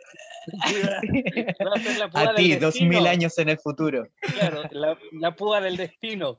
Va 2.14 2.20
a 2.20 2.30
A 2.30 2.34
ti, 2.34 2.56
dos 2.56 2.80
mil 2.80 3.06
años 3.06 3.38
en 3.38 3.48
el 3.50 3.58
futuro. 3.58 4.08
Claro, 4.20 4.62
la, 4.72 4.98
la 5.12 5.36
púa 5.36 5.60
del 5.60 5.76
destino. 5.76 6.36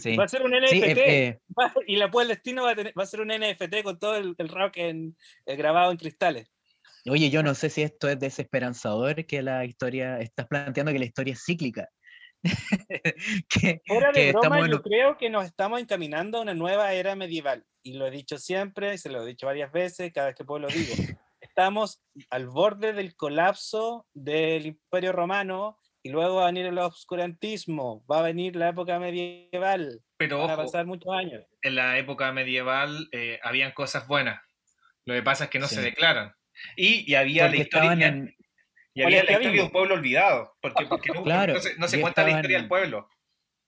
Sí. 0.00 0.16
Va 0.16 0.24
a 0.24 0.28
ser 0.28 0.42
un 0.42 0.52
NFT. 0.52 0.70
Sí, 0.70 0.82
eh, 0.82 0.94
eh, 1.28 1.38
Va- 1.58 1.72
y 1.86 1.96
la 1.96 2.10
púa 2.10 2.22
del 2.22 2.28
destino 2.30 2.64
va 2.64 2.70
a, 2.72 2.74
tener- 2.74 2.94
va 2.98 3.02
a 3.04 3.06
ser 3.06 3.20
un 3.20 3.28
NFT 3.28 3.82
con 3.82 3.98
todo 3.98 4.16
el, 4.16 4.34
el 4.38 4.48
rock 4.48 4.76
en, 4.78 5.16
eh, 5.46 5.56
grabado 5.56 5.90
en 5.90 5.96
cristales. 5.96 6.50
oye, 7.08 7.30
yo 7.30 7.42
no 7.42 7.54
sé 7.54 7.70
si 7.70 7.82
esto 7.82 8.08
es 8.08 8.18
desesperanzador, 8.18 9.24
que 9.26 9.42
la 9.42 9.64
historia, 9.64 10.18
estás 10.20 10.46
planteando 10.46 10.92
que 10.92 10.98
la 10.98 11.04
historia 11.04 11.34
es 11.34 11.44
cíclica. 11.44 11.88
que, 13.48 13.82
Fuera 13.86 14.12
que 14.12 14.20
de 14.26 14.32
broma, 14.32 14.46
estamos 14.46 14.64
en 14.66 14.70
yo 14.72 14.82
creo 14.82 15.16
que 15.18 15.30
nos 15.30 15.44
estamos 15.44 15.80
encaminando 15.80 16.38
a 16.38 16.42
una 16.42 16.54
nueva 16.54 16.92
era 16.92 17.14
medieval. 17.16 17.64
Y 17.82 17.94
lo 17.94 18.06
he 18.06 18.10
dicho 18.10 18.38
siempre, 18.38 18.94
y 18.94 18.98
se 18.98 19.10
lo 19.10 19.22
he 19.22 19.26
dicho 19.26 19.46
varias 19.46 19.72
veces, 19.72 20.12
cada 20.12 20.28
vez 20.28 20.36
que 20.36 20.44
puedo 20.44 20.60
lo 20.60 20.68
digo. 20.68 20.94
Estamos 21.40 22.00
al 22.30 22.48
borde 22.48 22.92
del 22.92 23.14
colapso 23.14 24.06
del 24.12 24.66
Imperio 24.66 25.12
Romano 25.12 25.78
y 26.08 26.10
luego 26.12 26.36
va 26.36 26.44
a 26.44 26.46
venir 26.46 26.66
el 26.66 26.78
obscurantismo, 26.78 28.04
va 28.10 28.20
a 28.20 28.22
venir 28.22 28.56
la 28.56 28.70
época 28.70 28.98
medieval, 28.98 30.00
Pero 30.16 30.38
van 30.38 30.50
a 30.50 30.56
pasar 30.56 30.86
muchos 30.86 31.12
años. 31.14 31.44
en 31.62 31.74
la 31.74 31.98
época 31.98 32.32
medieval 32.32 33.08
eh, 33.12 33.38
habían 33.42 33.72
cosas 33.72 34.06
buenas. 34.08 34.40
Lo 35.04 35.14
que 35.14 35.22
pasa 35.22 35.44
es 35.44 35.50
que 35.50 35.58
no 35.58 35.68
se 35.68 35.80
declaran. 35.82 36.34
Y, 36.76 37.10
y 37.10 37.14
había 37.14 37.48
la 37.48 37.56
historia, 37.56 37.92
estaban 37.92 38.00
y- 38.00 38.04
en, 38.04 38.36
y 38.94 39.02
había 39.02 39.22
la 39.24 39.32
historia 39.32 39.50
de 39.52 39.62
un 39.62 39.70
pueblo 39.70 39.94
olvidado. 39.94 40.56
Porque, 40.60 40.86
porque 40.88 41.10
no, 41.12 41.22
Claro, 41.22 41.54
no 41.54 41.60
se, 41.60 41.76
no 41.78 41.88
se 41.88 42.00
cuenta 42.00 42.22
la 42.24 42.30
historia 42.30 42.58
del 42.58 42.68
pueblo. 42.68 43.08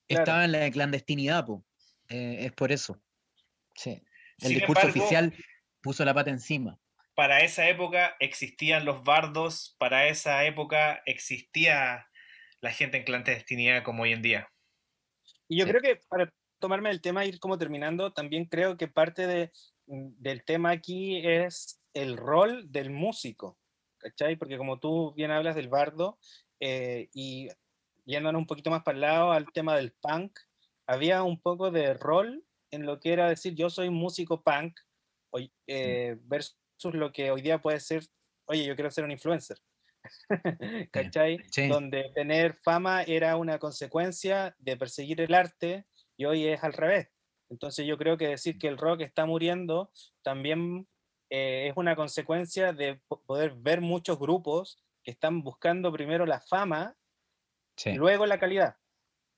Claro. 0.08 0.22
estaba 0.22 0.44
en 0.44 0.52
la 0.52 0.70
clandestinidad, 0.70 1.46
po. 1.46 1.64
Eh, 2.08 2.46
es 2.46 2.52
por 2.52 2.72
eso. 2.72 3.00
Sí. 3.74 4.02
El 4.40 4.48
Sin 4.48 4.58
discurso 4.58 4.86
embargo, 4.88 5.00
oficial 5.00 5.34
puso 5.82 6.04
la 6.04 6.14
pata 6.14 6.30
encima. 6.30 6.78
para 7.14 7.40
esa 7.42 7.68
época 7.68 8.16
existían 8.18 8.84
los 8.84 9.04
bardos, 9.04 9.76
para 9.78 10.08
esa 10.08 10.44
época 10.44 11.02
existía 11.06 12.06
la 12.60 12.72
gente 12.72 12.98
en 12.98 13.04
clandestinidad 13.04 13.82
como 13.84 14.02
hoy 14.04 14.12
en 14.12 14.22
día. 14.22 14.48
Y 15.48 15.58
yo 15.58 15.64
Sí. 15.64 15.70
creo 15.70 15.82
que 15.82 16.00
para 16.08 16.32
tomarme 16.58 16.90
el 16.90 17.00
tema, 17.00 17.24
ir 17.24 17.40
como 17.40 17.58
terminando, 17.58 18.12
también 18.12 18.44
creo 18.46 18.76
que 18.76 18.88
parte 18.88 19.26
de, 19.26 19.50
mm, 19.86 20.10
del 20.18 20.44
tema 20.44 20.70
aquí 20.70 21.26
es 21.26 21.80
el 21.94 22.16
rol 22.16 22.70
del 22.70 22.90
músico, 22.90 23.58
¿cachai? 23.98 24.36
Porque 24.36 24.58
como 24.58 24.78
tú 24.78 25.12
bien 25.14 25.30
hablas 25.30 25.56
del 25.56 25.68
bardo, 25.68 26.18
eh, 26.60 27.08
y 27.14 27.48
yéndonos 28.04 28.40
un 28.40 28.46
poquito 28.46 28.70
más 28.70 28.82
para 28.82 28.94
el 28.96 29.00
lado 29.02 29.32
al 29.32 29.46
tema 29.52 29.76
del 29.76 29.92
punk, 29.92 30.38
había 30.86 31.22
un 31.22 31.40
poco 31.40 31.70
de 31.70 31.94
rol 31.94 32.44
en 32.70 32.86
lo 32.86 33.00
que 33.00 33.12
era 33.12 33.28
decir 33.28 33.54
yo 33.54 33.70
soy 33.70 33.90
músico 33.90 34.42
punk, 34.42 34.78
hoy, 35.32 35.52
eh, 35.66 36.16
versus 36.22 36.56
lo 36.94 37.12
que 37.12 37.30
hoy 37.30 37.42
día 37.42 37.60
puede 37.60 37.80
ser, 37.80 38.04
oye, 38.46 38.64
yo 38.64 38.74
quiero 38.76 38.90
ser 38.90 39.04
un 39.04 39.10
influencer. 39.12 39.58
¿Cachai? 40.92 41.38
Sí. 41.50 41.68
Donde 41.68 42.10
tener 42.14 42.54
fama 42.54 43.02
era 43.02 43.36
una 43.36 43.58
consecuencia 43.58 44.54
de 44.58 44.76
perseguir 44.76 45.20
el 45.20 45.34
arte 45.34 45.86
y 46.16 46.24
hoy 46.24 46.46
es 46.46 46.62
al 46.62 46.72
revés. 46.72 47.08
Entonces 47.50 47.86
yo 47.86 47.98
creo 47.98 48.16
que 48.16 48.28
decir 48.28 48.58
que 48.58 48.68
el 48.68 48.78
rock 48.78 49.00
está 49.02 49.26
muriendo 49.26 49.90
también 50.22 50.86
eh, 51.30 51.68
es 51.68 51.76
una 51.76 51.96
consecuencia 51.96 52.72
de 52.72 53.00
po- 53.08 53.22
poder 53.24 53.54
ver 53.56 53.80
muchos 53.80 54.18
grupos 54.18 54.82
que 55.02 55.10
están 55.12 55.42
buscando 55.42 55.92
primero 55.92 56.26
la 56.26 56.40
fama 56.40 56.96
Sí. 57.76 57.90
y 57.90 57.94
luego 57.94 58.26
la 58.26 58.38
calidad. 58.38 58.76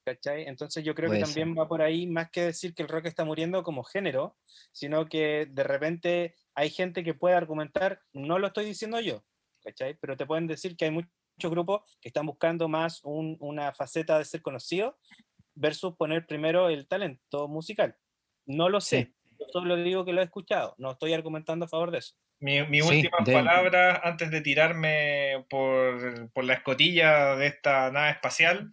¿cachai? 0.04 0.46
Entonces 0.48 0.82
yo 0.82 0.96
creo 0.96 1.12
que 1.12 1.20
también 1.20 1.56
va 1.56 1.68
por 1.68 1.80
ahí, 1.80 2.08
más 2.08 2.28
que 2.32 2.42
decir 2.46 2.74
que 2.74 2.82
el 2.82 2.88
rock 2.88 3.06
está 3.06 3.24
muriendo 3.24 3.62
como 3.62 3.84
género, 3.84 4.36
sino 4.72 5.06
que 5.06 5.46
de 5.48 5.62
repente 5.62 6.34
hay 6.56 6.70
gente 6.70 7.04
que 7.04 7.14
puede 7.14 7.36
argumentar, 7.36 8.02
no 8.12 8.40
lo 8.40 8.48
estoy 8.48 8.64
diciendo 8.64 8.98
yo, 9.00 9.22
¿cachai? 9.62 9.94
Pero 9.94 10.16
te 10.16 10.26
pueden 10.26 10.46
decir 10.46 10.76
que 10.76 10.86
hay 10.86 10.90
muchos 10.90 11.10
grupos 11.50 11.96
que 12.00 12.08
están 12.08 12.26
buscando 12.26 12.68
más 12.68 13.00
una 13.04 13.72
faceta 13.72 14.18
de 14.18 14.24
ser 14.24 14.42
conocido 14.42 14.98
versus 15.54 15.96
poner 15.96 16.26
primero 16.26 16.68
el 16.68 16.86
talento 16.86 17.48
musical. 17.48 17.96
No 18.46 18.68
lo 18.68 18.80
sé, 18.80 19.12
yo 19.38 19.46
solo 19.52 19.76
digo 19.76 20.04
que 20.04 20.12
lo 20.12 20.20
he 20.20 20.24
escuchado, 20.24 20.74
no 20.78 20.92
estoy 20.92 21.12
argumentando 21.12 21.66
a 21.66 21.68
favor 21.68 21.90
de 21.90 21.98
eso. 21.98 22.14
Mi, 22.40 22.80
última 22.80 23.18
palabra 23.24 24.00
antes 24.02 24.32
de 24.32 24.40
tirarme 24.40 25.44
por, 25.48 26.28
por, 26.32 26.42
la 26.42 26.54
escotilla 26.54 27.36
de 27.36 27.46
esta 27.46 27.92
nave 27.92 28.10
espacial, 28.10 28.68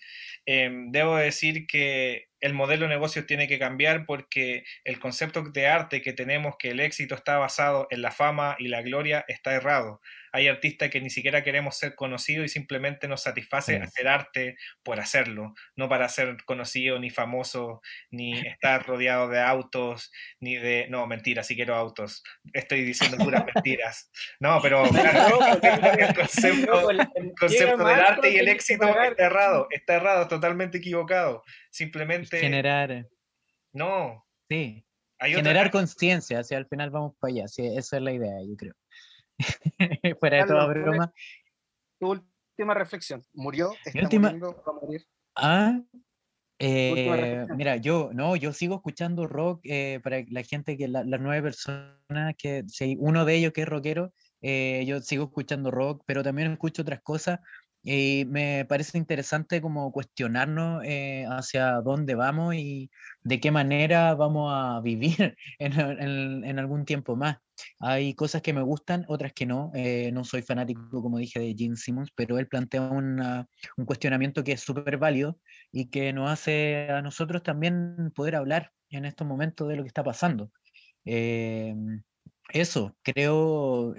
em, 0.48 0.92
debo 0.92 1.16
decir 1.18 1.68
que 1.68 2.28
el 2.42 2.54
modelo 2.54 2.84
de 2.84 2.90
negocio 2.90 3.26
tiene 3.26 3.48
que 3.48 3.60
cambiar 3.60 4.06
porque 4.06 4.64
el 4.84 5.00
concepto 5.00 5.44
de 5.44 5.68
arte 5.68 6.02
que 6.02 6.14
tenemos, 6.14 6.56
que 6.58 6.72
el 6.72 6.80
éxito 6.80 7.16
está 7.16 7.38
basado 7.38 7.88
en 7.90 8.02
la 8.02 8.12
fama 8.12 8.56
y 8.60 8.68
la 8.68 8.82
gloria, 8.82 9.26
está 9.28 9.54
errado. 9.54 10.02
Hay 10.32 10.48
artistas 10.48 10.90
que 10.90 11.02
ni 11.02 11.10
siquiera 11.10 11.44
queremos 11.44 11.78
ser 11.78 11.96
conocidos 11.96 12.46
y 12.46 12.50
simplemente 12.50 13.08
nos 13.08 13.24
satisface 13.24 13.78
hacer 13.78 14.08
arte 14.08 14.58
por 14.84 15.00
hacerlo, 15.00 15.54
no 15.76 15.90
para 15.90 16.08
ser 16.10 16.38
conocido 16.46 17.00
ni 17.00 17.10
famoso, 17.10 17.82
ni 18.12 18.38
estar 18.40 18.86
rodeado 18.88 19.28
de 19.28 19.40
autos, 19.42 20.12
ni 20.40 20.56
de... 20.56 20.88
No, 20.90 21.08
mentira, 21.08 21.44
sí 21.44 21.56
quiero 21.56 21.76
autos. 21.76 22.24
Estoy 22.54 22.84
diciendo 22.84 23.18
puras 23.18 23.44
mentiras. 23.56 24.12
No, 24.40 24.60
pero 24.62 24.86
el 24.86 26.16
concepto, 26.16 26.92
el 26.92 27.08
concepto 27.40 27.84
del 27.84 28.00
arte 28.00 28.32
y 28.32 28.38
el 28.38 28.48
éxito 28.48 28.88
está 28.88 29.24
errado, 29.24 29.68
está 29.72 29.96
errado, 29.96 30.28
totalmente 30.28 30.78
equivocado. 30.78 31.44
Simplemente... 31.72 32.28
Generar... 32.30 33.07
No. 33.73 34.25
Sí. 34.49 34.86
Generar 35.19 35.69
conciencia, 35.69 36.43
si 36.43 36.55
al 36.55 36.65
final 36.67 36.89
vamos 36.89 37.13
para 37.19 37.34
allá, 37.34 37.47
sí, 37.47 37.65
esa 37.65 37.97
es 37.97 38.03
la 38.03 38.13
idea, 38.13 38.41
yo 38.47 38.55
creo. 38.55 38.73
Fuera 40.19 40.38
de 40.38 40.45
toda 40.45 40.65
broma. 40.67 41.13
Tu 41.99 42.09
última 42.09 42.73
reflexión. 42.73 43.21
¿Murió? 43.34 43.73
¿Está 43.86 44.01
última... 44.01 44.34
morir? 44.82 45.05
Ah, 45.36 45.80
eh, 46.61 47.47
mira, 47.55 47.77
yo 47.77 48.11
no, 48.13 48.36
yo 48.36 48.51
sigo 48.51 48.75
escuchando 48.75 49.27
rock 49.27 49.61
eh, 49.63 50.01
para 50.03 50.23
la 50.30 50.43
gente 50.43 50.77
que 50.77 50.89
las 50.89 51.05
nueve 51.05 51.41
personas 51.41 52.36
que 52.38 52.65
si 52.67 52.97
uno 52.99 53.23
de 53.23 53.36
ellos 53.36 53.53
que 53.53 53.61
es 53.61 53.67
rockero, 53.67 54.13
eh, 54.41 54.84
yo 54.86 54.99
sigo 54.99 55.25
escuchando 55.25 55.71
rock, 55.71 56.03
pero 56.05 56.21
también 56.21 56.51
escucho 56.51 56.82
otras 56.82 57.01
cosas 57.01 57.39
y 57.84 58.25
me 58.27 58.65
parece 58.65 58.97
interesante 58.97 59.61
como 59.61 59.91
cuestionarnos 59.91 60.84
eh, 60.86 61.25
hacia 61.30 61.75
dónde 61.82 62.13
vamos 62.15 62.55
y 62.55 62.91
de 63.23 63.39
qué 63.39 63.51
manera 63.51 64.15
vamos 64.15 64.51
a 64.53 64.82
vivir 64.82 65.38
en, 65.59 66.43
en, 66.43 66.59
algún 66.59 66.86
tiempo 66.86 67.15
más. 67.15 67.38
Hay 67.80 68.13
cosas 68.15 68.41
que 68.41 68.53
me 68.53 68.61
gustan, 68.61 69.05
otras 69.07 69.34
que 69.34 69.45
no. 69.45 69.71
Eh, 69.73 70.11
no 70.13 70.23
soy 70.23 70.41
fanático, 70.41 71.01
como 71.01 71.17
dije, 71.19 71.39
de 71.39 71.55
Gene 71.57 71.75
Simmons, 71.75 72.11
pero 72.15 72.38
él 72.38 72.47
plantea 72.47 72.82
un 72.82 73.86
cuestionamiento 73.86 74.43
que 74.43 74.53
es 74.53 74.61
súper 74.61 74.97
válido 74.97 75.39
y 75.71 75.89
que 75.89 76.13
nos 76.13 76.30
hace 76.30 76.89
a 76.89 77.01
nosotros 77.01 77.43
también 77.43 78.11
poder 78.15 78.36
hablar 78.36 78.71
en 78.89 79.05
estos 79.05 79.27
momentos 79.27 79.67
de 79.69 79.75
lo 79.77 79.84
que 79.84 79.89
está 79.89 80.03
pasando. 80.03 80.51
Eh, 81.05 81.75
eso, 82.51 82.95
creo, 83.03 83.93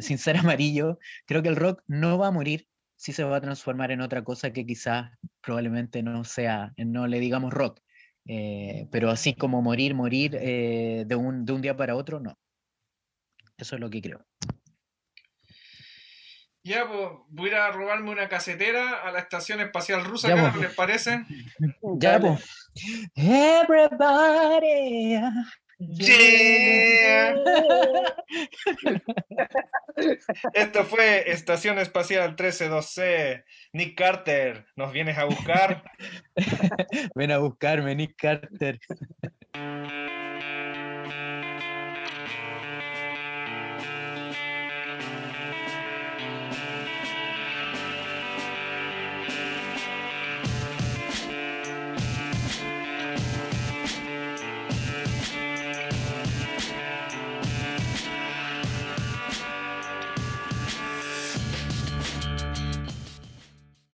sin 0.00 0.18
ser 0.18 0.36
amarillo, 0.38 0.98
creo 1.26 1.42
que 1.42 1.48
el 1.48 1.56
rock 1.56 1.82
no 1.86 2.18
va 2.18 2.28
a 2.28 2.32
morir, 2.32 2.66
sí 3.00 3.14
se 3.14 3.24
va 3.24 3.38
a 3.38 3.40
transformar 3.40 3.90
en 3.92 4.02
otra 4.02 4.22
cosa 4.22 4.52
que 4.52 4.66
quizás 4.66 5.10
probablemente 5.40 6.02
no 6.02 6.22
sea, 6.24 6.74
no 6.76 7.06
le 7.06 7.18
digamos 7.18 7.50
rock, 7.50 7.80
eh, 8.26 8.88
pero 8.92 9.08
así 9.08 9.34
como 9.34 9.62
morir, 9.62 9.94
morir 9.94 10.36
eh, 10.38 11.04
de, 11.06 11.16
un, 11.16 11.46
de 11.46 11.52
un 11.54 11.62
día 11.62 11.74
para 11.74 11.96
otro, 11.96 12.20
no. 12.20 12.38
Eso 13.56 13.76
es 13.76 13.80
lo 13.80 13.88
que 13.88 14.02
creo. 14.02 14.26
Ya, 16.62 16.86
pues 16.86 17.08
voy 17.28 17.48
a 17.52 17.70
robarme 17.70 18.10
una 18.10 18.28
casetera 18.28 19.00
a 19.02 19.10
la 19.10 19.20
estación 19.20 19.62
espacial 19.62 20.04
rusa, 20.04 20.52
¿qué 20.52 20.60
les 20.60 20.74
parece? 20.74 21.24
Ya, 21.98 22.20
pues. 22.20 22.68
Everybody. 23.14 24.02
Esto 30.52 30.84
fue 30.84 31.30
Estación 31.30 31.78
Espacial 31.78 32.36
132C. 32.36 33.44
Nick 33.72 33.96
Carter, 33.96 34.66
¿nos 34.76 34.92
vienes 34.92 35.16
a 35.16 35.24
buscar? 35.24 35.82
Ven 37.14 37.30
a 37.32 37.38
buscarme, 37.38 37.94
Nick 37.94 38.16
Carter. 38.16 38.78